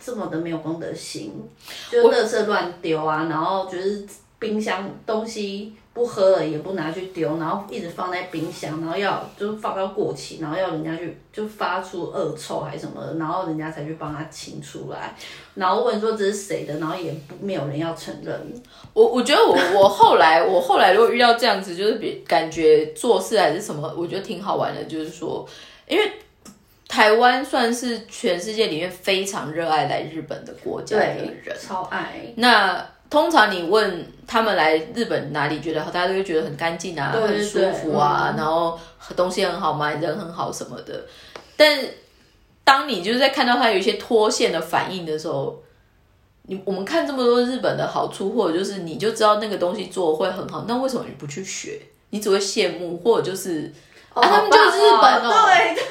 [0.00, 1.32] 这么的没有公德心？
[1.90, 4.04] 就垃圾乱丢啊，然后就是
[4.38, 5.74] 冰箱东西。
[5.96, 15.16] 不喝了也不拿去丢，然后一直放在冰箱，然后要就是放到过期，然后要人家去就发出恶臭还是什么的，然后人家才去帮他清出来，
[15.54, 18.38] 然后问说这是谁的，然后也不没有人要承认。
[18.92, 25.48] 我我觉得我我后来我后来如果遇到这样子，就是比感觉做事还是什么，我觉得挺好玩的，就是说，
[25.88, 26.12] 因为
[26.86, 32.86] 台湾算是全世界里面非常热爱来日本的国家的人，超爱那。
[33.08, 38.78] 通常你问他们来日本哪里觉得好，大家都会觉得很干净啊，很舒服啊，然后
[39.14, 41.04] 东西很好买，人很好什么的。
[41.56, 41.78] 但
[42.64, 45.62] 当你就是在看到他有一些脱线的反应的时候，
[46.42, 51.80] 你我们看这么多日本的好处，或者就是你就知道那个东西做会很好，那为什么你不去学？
[52.10, 53.72] 你只会羡慕，或者就是
[54.16, 55.82] 啊，他们就是日本哦，对对。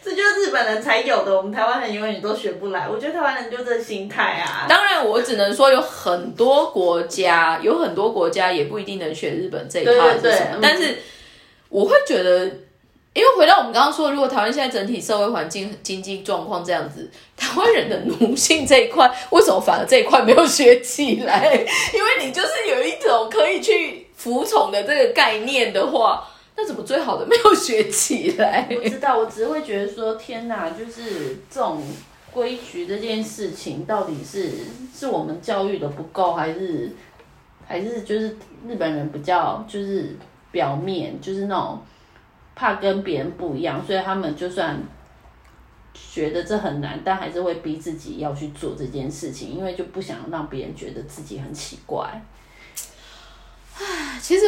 [0.00, 2.88] 这就是日本人才有的，我们台湾人永远都学不来。
[2.88, 4.64] 我觉得台湾人就这心态啊。
[4.66, 10.58] 当然，我只能说有很多国家，有很多国家也不一定能学日本这一套是什么。
[10.62, 10.98] 但是
[11.68, 12.46] 我会觉得，
[13.12, 21.52] 因为回到我们刚刚说，如果台湾现在整体社会环境、经济状况这样子， 台湾人的奴性这一块，为什么反而这一块没有学起来？
[21.92, 26.26] 因为你就是有一种可以去服从的这个概念的话。
[26.60, 28.62] 那怎么最好的没有学起来？
[28.62, 31.80] 不知道，我只会觉得说，天哪，就是这种
[32.32, 34.50] 规矩这件事情，到底是
[34.92, 36.90] 是我们教育的不够，还是
[37.64, 38.36] 还是就是
[38.66, 40.16] 日本人比较就是
[40.50, 41.80] 表面就是那种
[42.56, 44.82] 怕跟别人不一样，所以他们就算
[45.94, 52.20] 觉得这很难，但还是会逼自己要去做这件事情，因为就不想让别人觉得自己很奇怪。
[53.78, 54.46] 唉，其实。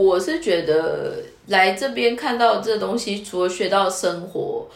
[0.00, 1.14] 我是觉得
[1.48, 4.66] 来这边看到这东西，除了学到生活，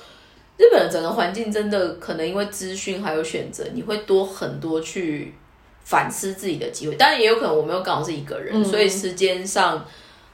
[0.59, 5.33] 日本的整个环境真的可能因为资讯还有选择，你会多很多去
[5.83, 6.97] 反思自己的机会。
[6.97, 9.83] 当然也有可能我没有刚好是一个人，所以时间上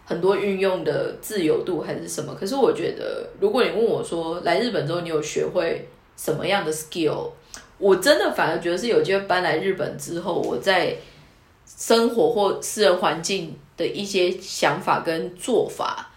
[0.04, 2.34] 很多运用的自由度还是什么。
[2.34, 5.86] 可是我觉得，如果你问我说来日本之后你有学会
[6.16, 7.30] 什么样的 skill，
[7.78, 10.96] 我真的反而觉得是有机会搬来日本之后，我在
[11.76, 13.56] 生活或私人环境。
[13.80, 16.10] 的一些想法跟做法，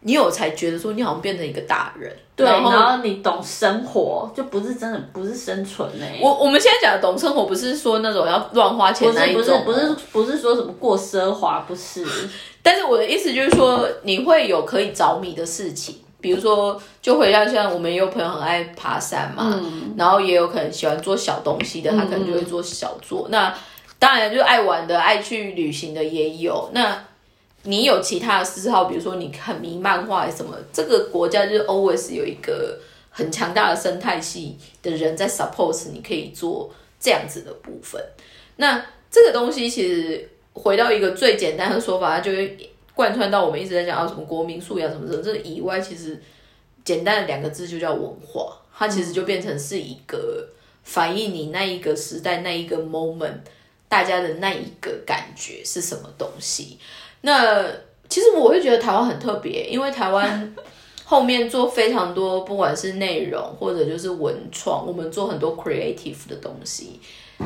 [0.00, 6.18] 你有才觉得说你好像变成一个大人，对，然后你懂生活，就不是真的不是生存嘞。
[6.20, 12.04] 我我们现在讲的懂生活，不是说那种要乱花钱那一种，不是不是不是说什么过奢华，不是。
[12.60, 15.94] 但是我的意思就是说，你会有可以着迷的事情。
[16.20, 19.60] 比如说，就回到像我们也有朋友很爱爬山嘛，
[19.96, 23.28] 然后也有可能喜欢做小东西的，他可能就会做小做。
[23.30, 23.54] 那
[24.04, 26.68] 当然就是爱玩的、爱去旅行的也有。
[26.74, 27.02] 那
[27.62, 32.78] 你有其他的嗜好，比如说你很迷漫画什么，这个国家就是 always 有一个
[33.08, 37.98] 很强大的生态系的人在 support 你可以做这样子的部分。
[38.56, 42.70] 那这个东西其实回到一个最简单的说法，它就会。
[42.96, 46.22] 贯穿到我们一直在讲啊什么国民素养什么什么这以外，其实
[46.84, 50.48] 简单的两个字就叫文化，它其实就变成是一个
[50.84, 53.40] 反映你那一个时代那一个 moment
[53.94, 56.76] 大家的那一个感觉是什么东西。
[57.20, 57.64] 那
[58.08, 60.52] 其实我会觉得台湾很特别，因为台湾
[61.06, 66.98] 后面做非常多，不管是内容或者就是文创，我们做很多 creative 的东西，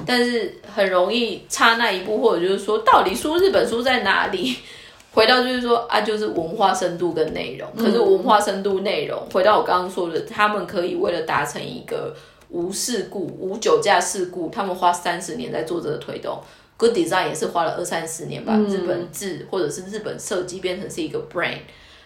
[0.06, 4.56] 但是很容易差那一步，或者就是说到底书日本书在哪里？
[5.12, 7.68] 回到就是说啊，就是文化深度跟内容。
[7.76, 12.14] 可是文化深度内容，回到我刚刚说的，他们可以为了达成一个
[12.50, 16.40] 无事故、无酒驾事故，他们花三十年在做这个推动。
[16.76, 21.58] Good design 也是花了二三十年把日本制或者是日本设计变成是一个 brand。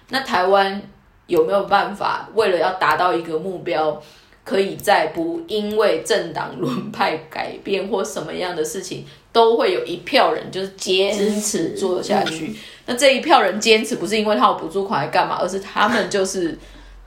[0.09, 0.83] 那台湾
[1.27, 4.03] 有没有办法为了要达到一个目标？
[4.45, 12.53] 可以在不因为政党轮派改变或什么样的事情，都会有一票人就是坚持做下去。
[12.87, 16.59] 那这一票人坚持不是因为他有补助款来干嘛，而是他们就是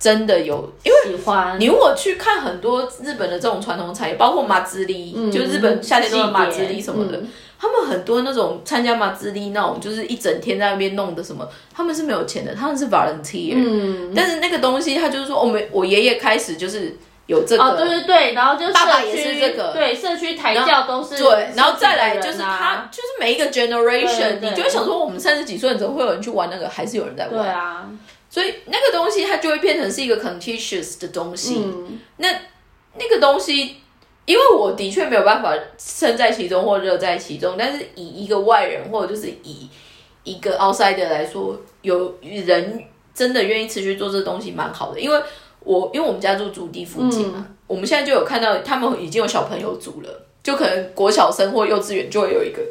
[0.06, 1.60] 真的有因为喜欢。
[1.60, 7.20] 你如果去看很多日本的这种传统产业，包括马自力，就日本夏天都有马自力什么的，
[7.58, 13.54] 他们很多那种参加马自力那种，就是一整天在那边弄的什么，他们是没有钱的，他们是 volunteer。
[13.56, 16.96] 嗯，但是那个东西，他就是说，我们我爷爷开始就是。
[17.28, 27.90] 有这个哦，对对对，然后就爸爸也是这个，对社区抬轿都是对，然后再来就是他就是每一个 generation，你就会想说我们三十几岁怎么会有人去玩那个，还是有人在玩，对啊，
[28.36, 31.58] 所以那个东西它就会变成是一个 contentious 的东西，
[32.18, 32.28] 那
[32.96, 33.78] 那个东西，
[34.26, 39.70] 因为我的确没有办法身在其中或热在其中，但是以一个外人或者就是以
[40.26, 42.84] 一个 outsider 来说，有人
[43.14, 45.22] 真的愿意持续做这东西蛮好的，因为。
[45.62, 52.62] 我因为我们家住竹地附近嘛，我们现在就有看到他们已经有小朋友组了，就可能国小生或幼稚园就会有一个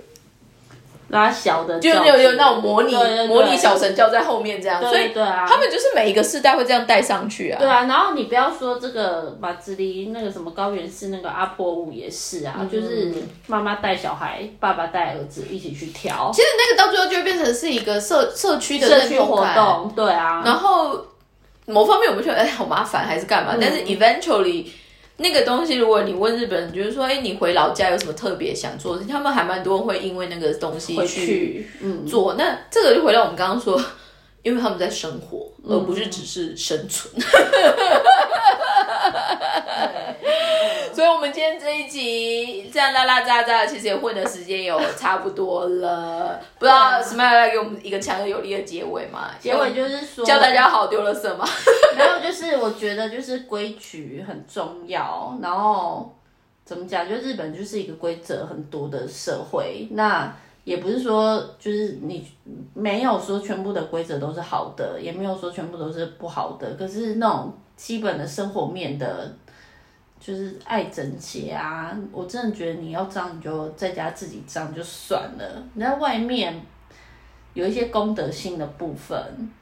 [1.15, 2.95] 拉小的，就有有那种模拟
[3.29, 7.59] 模拟小神教在后面这样，所以对啊他们就是每一个世代会这样带上去啊。
[7.59, 13.13] 对啊，然后你不要说这个马自力那个什么高原寺那个阿婆舞也是啊，就是
[13.47, 16.31] 妈妈带小孩，爸爸带儿子一起去跳。
[16.35, 21.07] 其实那个到最后就会变成是一个社社区的社区活动，对啊，然后。
[21.67, 23.57] 某方面我们觉得哎好麻烦还是干嘛？
[23.59, 24.67] 但是 eventually
[25.17, 31.67] 那个东西，如果你问日本人，就是说哎你回老家有什么特别想做的事，他们还蛮多会因为那个东西去
[32.09, 32.35] 做。
[32.35, 33.81] 那这个就回到我们刚刚说，
[34.43, 37.15] 因为他们在生活，而不是只是生存。
[40.95, 46.41] 所以，我们今天这一集这样拉拉杂杂，其实也混的时间有差不多了。
[46.57, 49.31] 不知道什么来给我们一个强而有力的结尾嘛？
[49.41, 51.45] 结尾就是说，教大家好丢了什么？
[51.97, 55.37] 没有，就是我觉得就是规矩很重要。
[55.43, 56.15] 然后
[56.65, 57.09] 怎么讲？
[57.09, 59.89] 就日本就是一个规则很多的社会。
[59.91, 60.33] 那
[60.63, 62.25] 也不是说就是你
[62.73, 66.75] 没有说全部的规则都是好的，也没有说全部都是不好的。
[66.75, 69.35] 可是那种基本的生活面的。
[70.27, 71.95] 就是爱整洁啊！
[72.11, 75.63] 我真的觉得你要脏，你就在家自己脏就算了。
[75.75, 76.63] 你在外面
[77.53, 79.15] 有一些功德性的部分，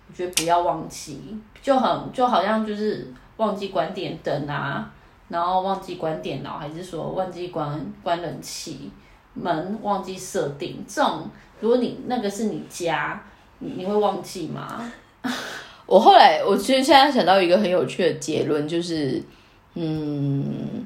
[0.08, 4.88] 我觉得不要忘记，就很就好像就是忘记关电灯啊，
[5.26, 8.88] 然后忘记关电脑，还是说忘记关关冷气
[9.34, 11.28] 门，忘记设定这种。
[11.58, 13.20] 如果你那个是你家，
[13.58, 14.92] 你你会忘记吗？
[15.86, 19.20] 我后来，我其实现在想到一个很有趣的结论，就是。
[19.74, 20.84] 嗯，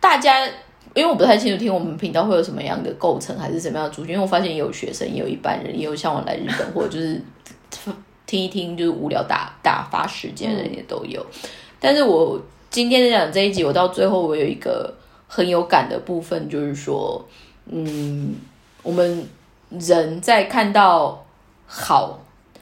[0.00, 0.44] 大家
[0.94, 7.22] 因为我不太清楚听我们频道会有什么样的构成，还是什么样的族群，因为我发现也有学生，也有一般人，也有向往来日本或者就是
[8.26, 11.24] 听一听就是无聊打打发时间的人也都有。
[11.78, 12.40] 但是我
[12.70, 14.92] 今天讲这一集，我到最后我有一个
[15.28, 17.24] 很有感的部分，就是说，
[17.66, 18.34] 嗯，
[18.82, 19.24] 我们
[19.70, 21.24] 人在看到
[21.66, 22.19] 好。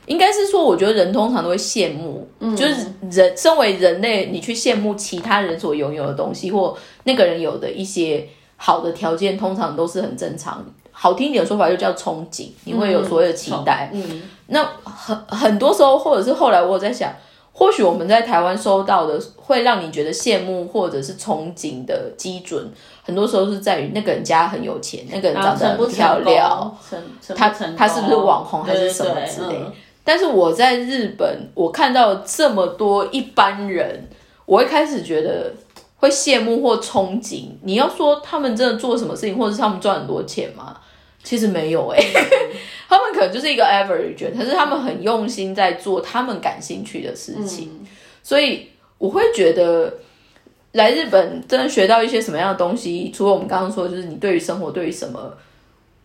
[0.09, 10.65] 应该是说，我觉得人通常都会羡慕，就是人身为人类，你去羡慕其他人所拥有的东西，或那个人有的一些好的条件，通常都是很正常。
[10.91, 13.89] 好听一点的说法，就叫憧憬，你会有所谓的期待。
[13.93, 17.13] 嗯，那很很多时候，或者是后来我在想，
[17.53, 22.69] 或许我们在台湾收到的，会让你觉得羡慕或者是憧憬的基准，
[23.05, 26.77] 很多时候是在于那个人家很有钱，那个人长得很漂亮，
[27.37, 29.61] 他他是不是网红还是什么之类。
[30.09, 34.09] 但是我在日本，我看到这么多一般人，
[34.47, 35.53] 我一开始觉得
[35.99, 37.51] 会羡慕或憧憬。
[37.61, 40.75] 你要说他们真的做什么事情，或者是他们赚很多钱吗？
[41.23, 41.99] 其实没有哎，
[42.89, 47.87] 他们可能就是一个 average，可是他们很用心在做他们感兴趣的事情，
[48.23, 49.93] 所以我会觉得
[50.73, 53.13] 来日本真的学到一些什么样的东西。
[53.15, 55.35] 除了我们刚刚说，就是你对于生活，对于什么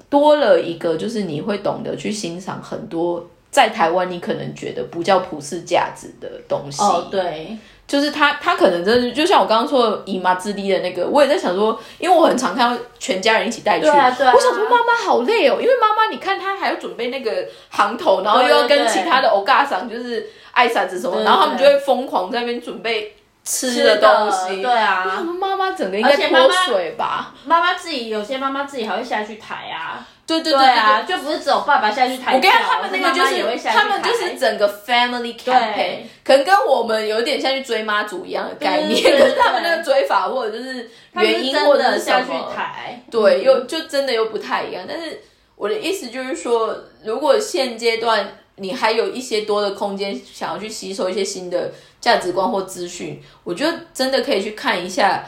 [0.09, 3.25] 多了一个，就是你会懂得去欣赏很多。
[3.53, 7.55] 在台湾，你可能觉得不叫普世价值的东西，哦，对，
[7.87, 30.07] 就是他，他可能真的就像我刚刚说姨妈之地的那个，我也在想说，因为我很常看到全家人一起带去，我想说妈妈好累哦，因为妈妈你看她还要准备那个行头，然后又要跟其他的欧嘎桑就是爱嫂子什么，然后他们就会疯狂在那边准备吃的东西，对啊，妈妈整个应该脱水吧，妈妈自己有些妈妈自己还会下去抬啊。
[30.25, 32.33] 对对对啊，就不是只有爸爸下去抬。
[32.33, 44.85] 我跟他们那个就是，他们就是整个 family campaign，可能跟我们有点像去追妈祖一样的概念，可是他们那个追法或者就是原因或者下去抬，对，又就真的又不太一样。
[44.87, 45.19] 但是
[45.57, 46.73] 我的意思就是说，
[47.03, 48.25] 如果现阶段
[48.55, 51.69] 你还有一些多的空间，想要去吸收一些新的
[52.03, 55.23] 价值观或资讯，我觉得真的可以去看一下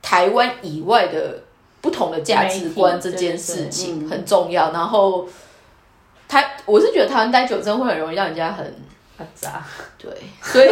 [0.00, 1.42] 台湾以外的。
[1.82, 5.26] 不同的价值观这件事情很重要，然后
[6.28, 8.74] 台我是觉得台湾待久真会很容易让人家很
[9.34, 9.64] 杂，
[9.98, 10.10] 对，
[10.42, 10.68] 所以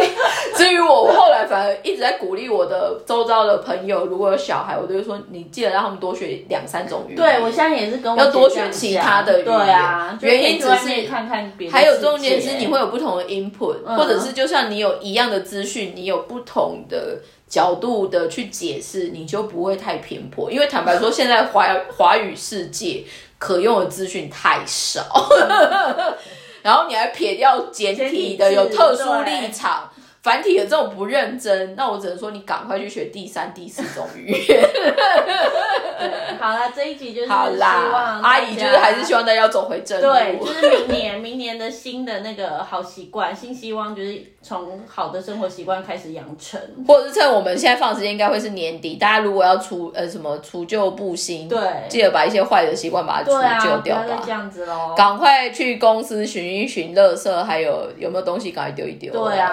[0.55, 7.17] 至于我，我后来反而一直在鼓励我的周遭的朋友，如果有小孩，我就会说你记得让他们多学两三种语言。
[7.17, 17.19] 对我现在也是跟我要多学其他的语言，对啊，原因只是看看别还有重点是你会有不同的 input，或者是就像你有一样的资讯，你有不同的。
[17.49, 20.51] 角度的去解释，你就不会太偏颇。
[20.51, 21.65] 因为坦白说，现在华
[21.97, 23.03] 华语世界
[23.39, 25.01] 可用的资讯太少，
[26.61, 29.89] 然后你还撇掉简体的有特殊立场。
[30.29, 34.61] 繁体的这种不认真，那我只能说你赶快去学第三、第四种语言。
[36.39, 40.07] 好了，这一集就是希望阿姨就是还是希望大家要走回正路。
[40.07, 48.97] 对，就是明年，明年的新的那个好习惯，新希望就是从好的生活习惯开始养成，或者是趁我们现在放时间，应该会是年底。
[48.97, 51.59] 大家如果要除呃什么除旧布新，对，
[51.89, 53.31] 记得把一些坏的习惯把它除
[53.67, 54.21] 旧掉吧。
[54.23, 59.11] 这样子喽，赶快去公司寻一寻垃圾，还有有没有东西赶快丢一丢。
[59.11, 59.51] 对啊。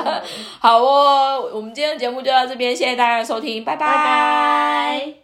[0.60, 5.21] 好哦，我们今天的节目就到这边，谢谢大家的收听，拜拜。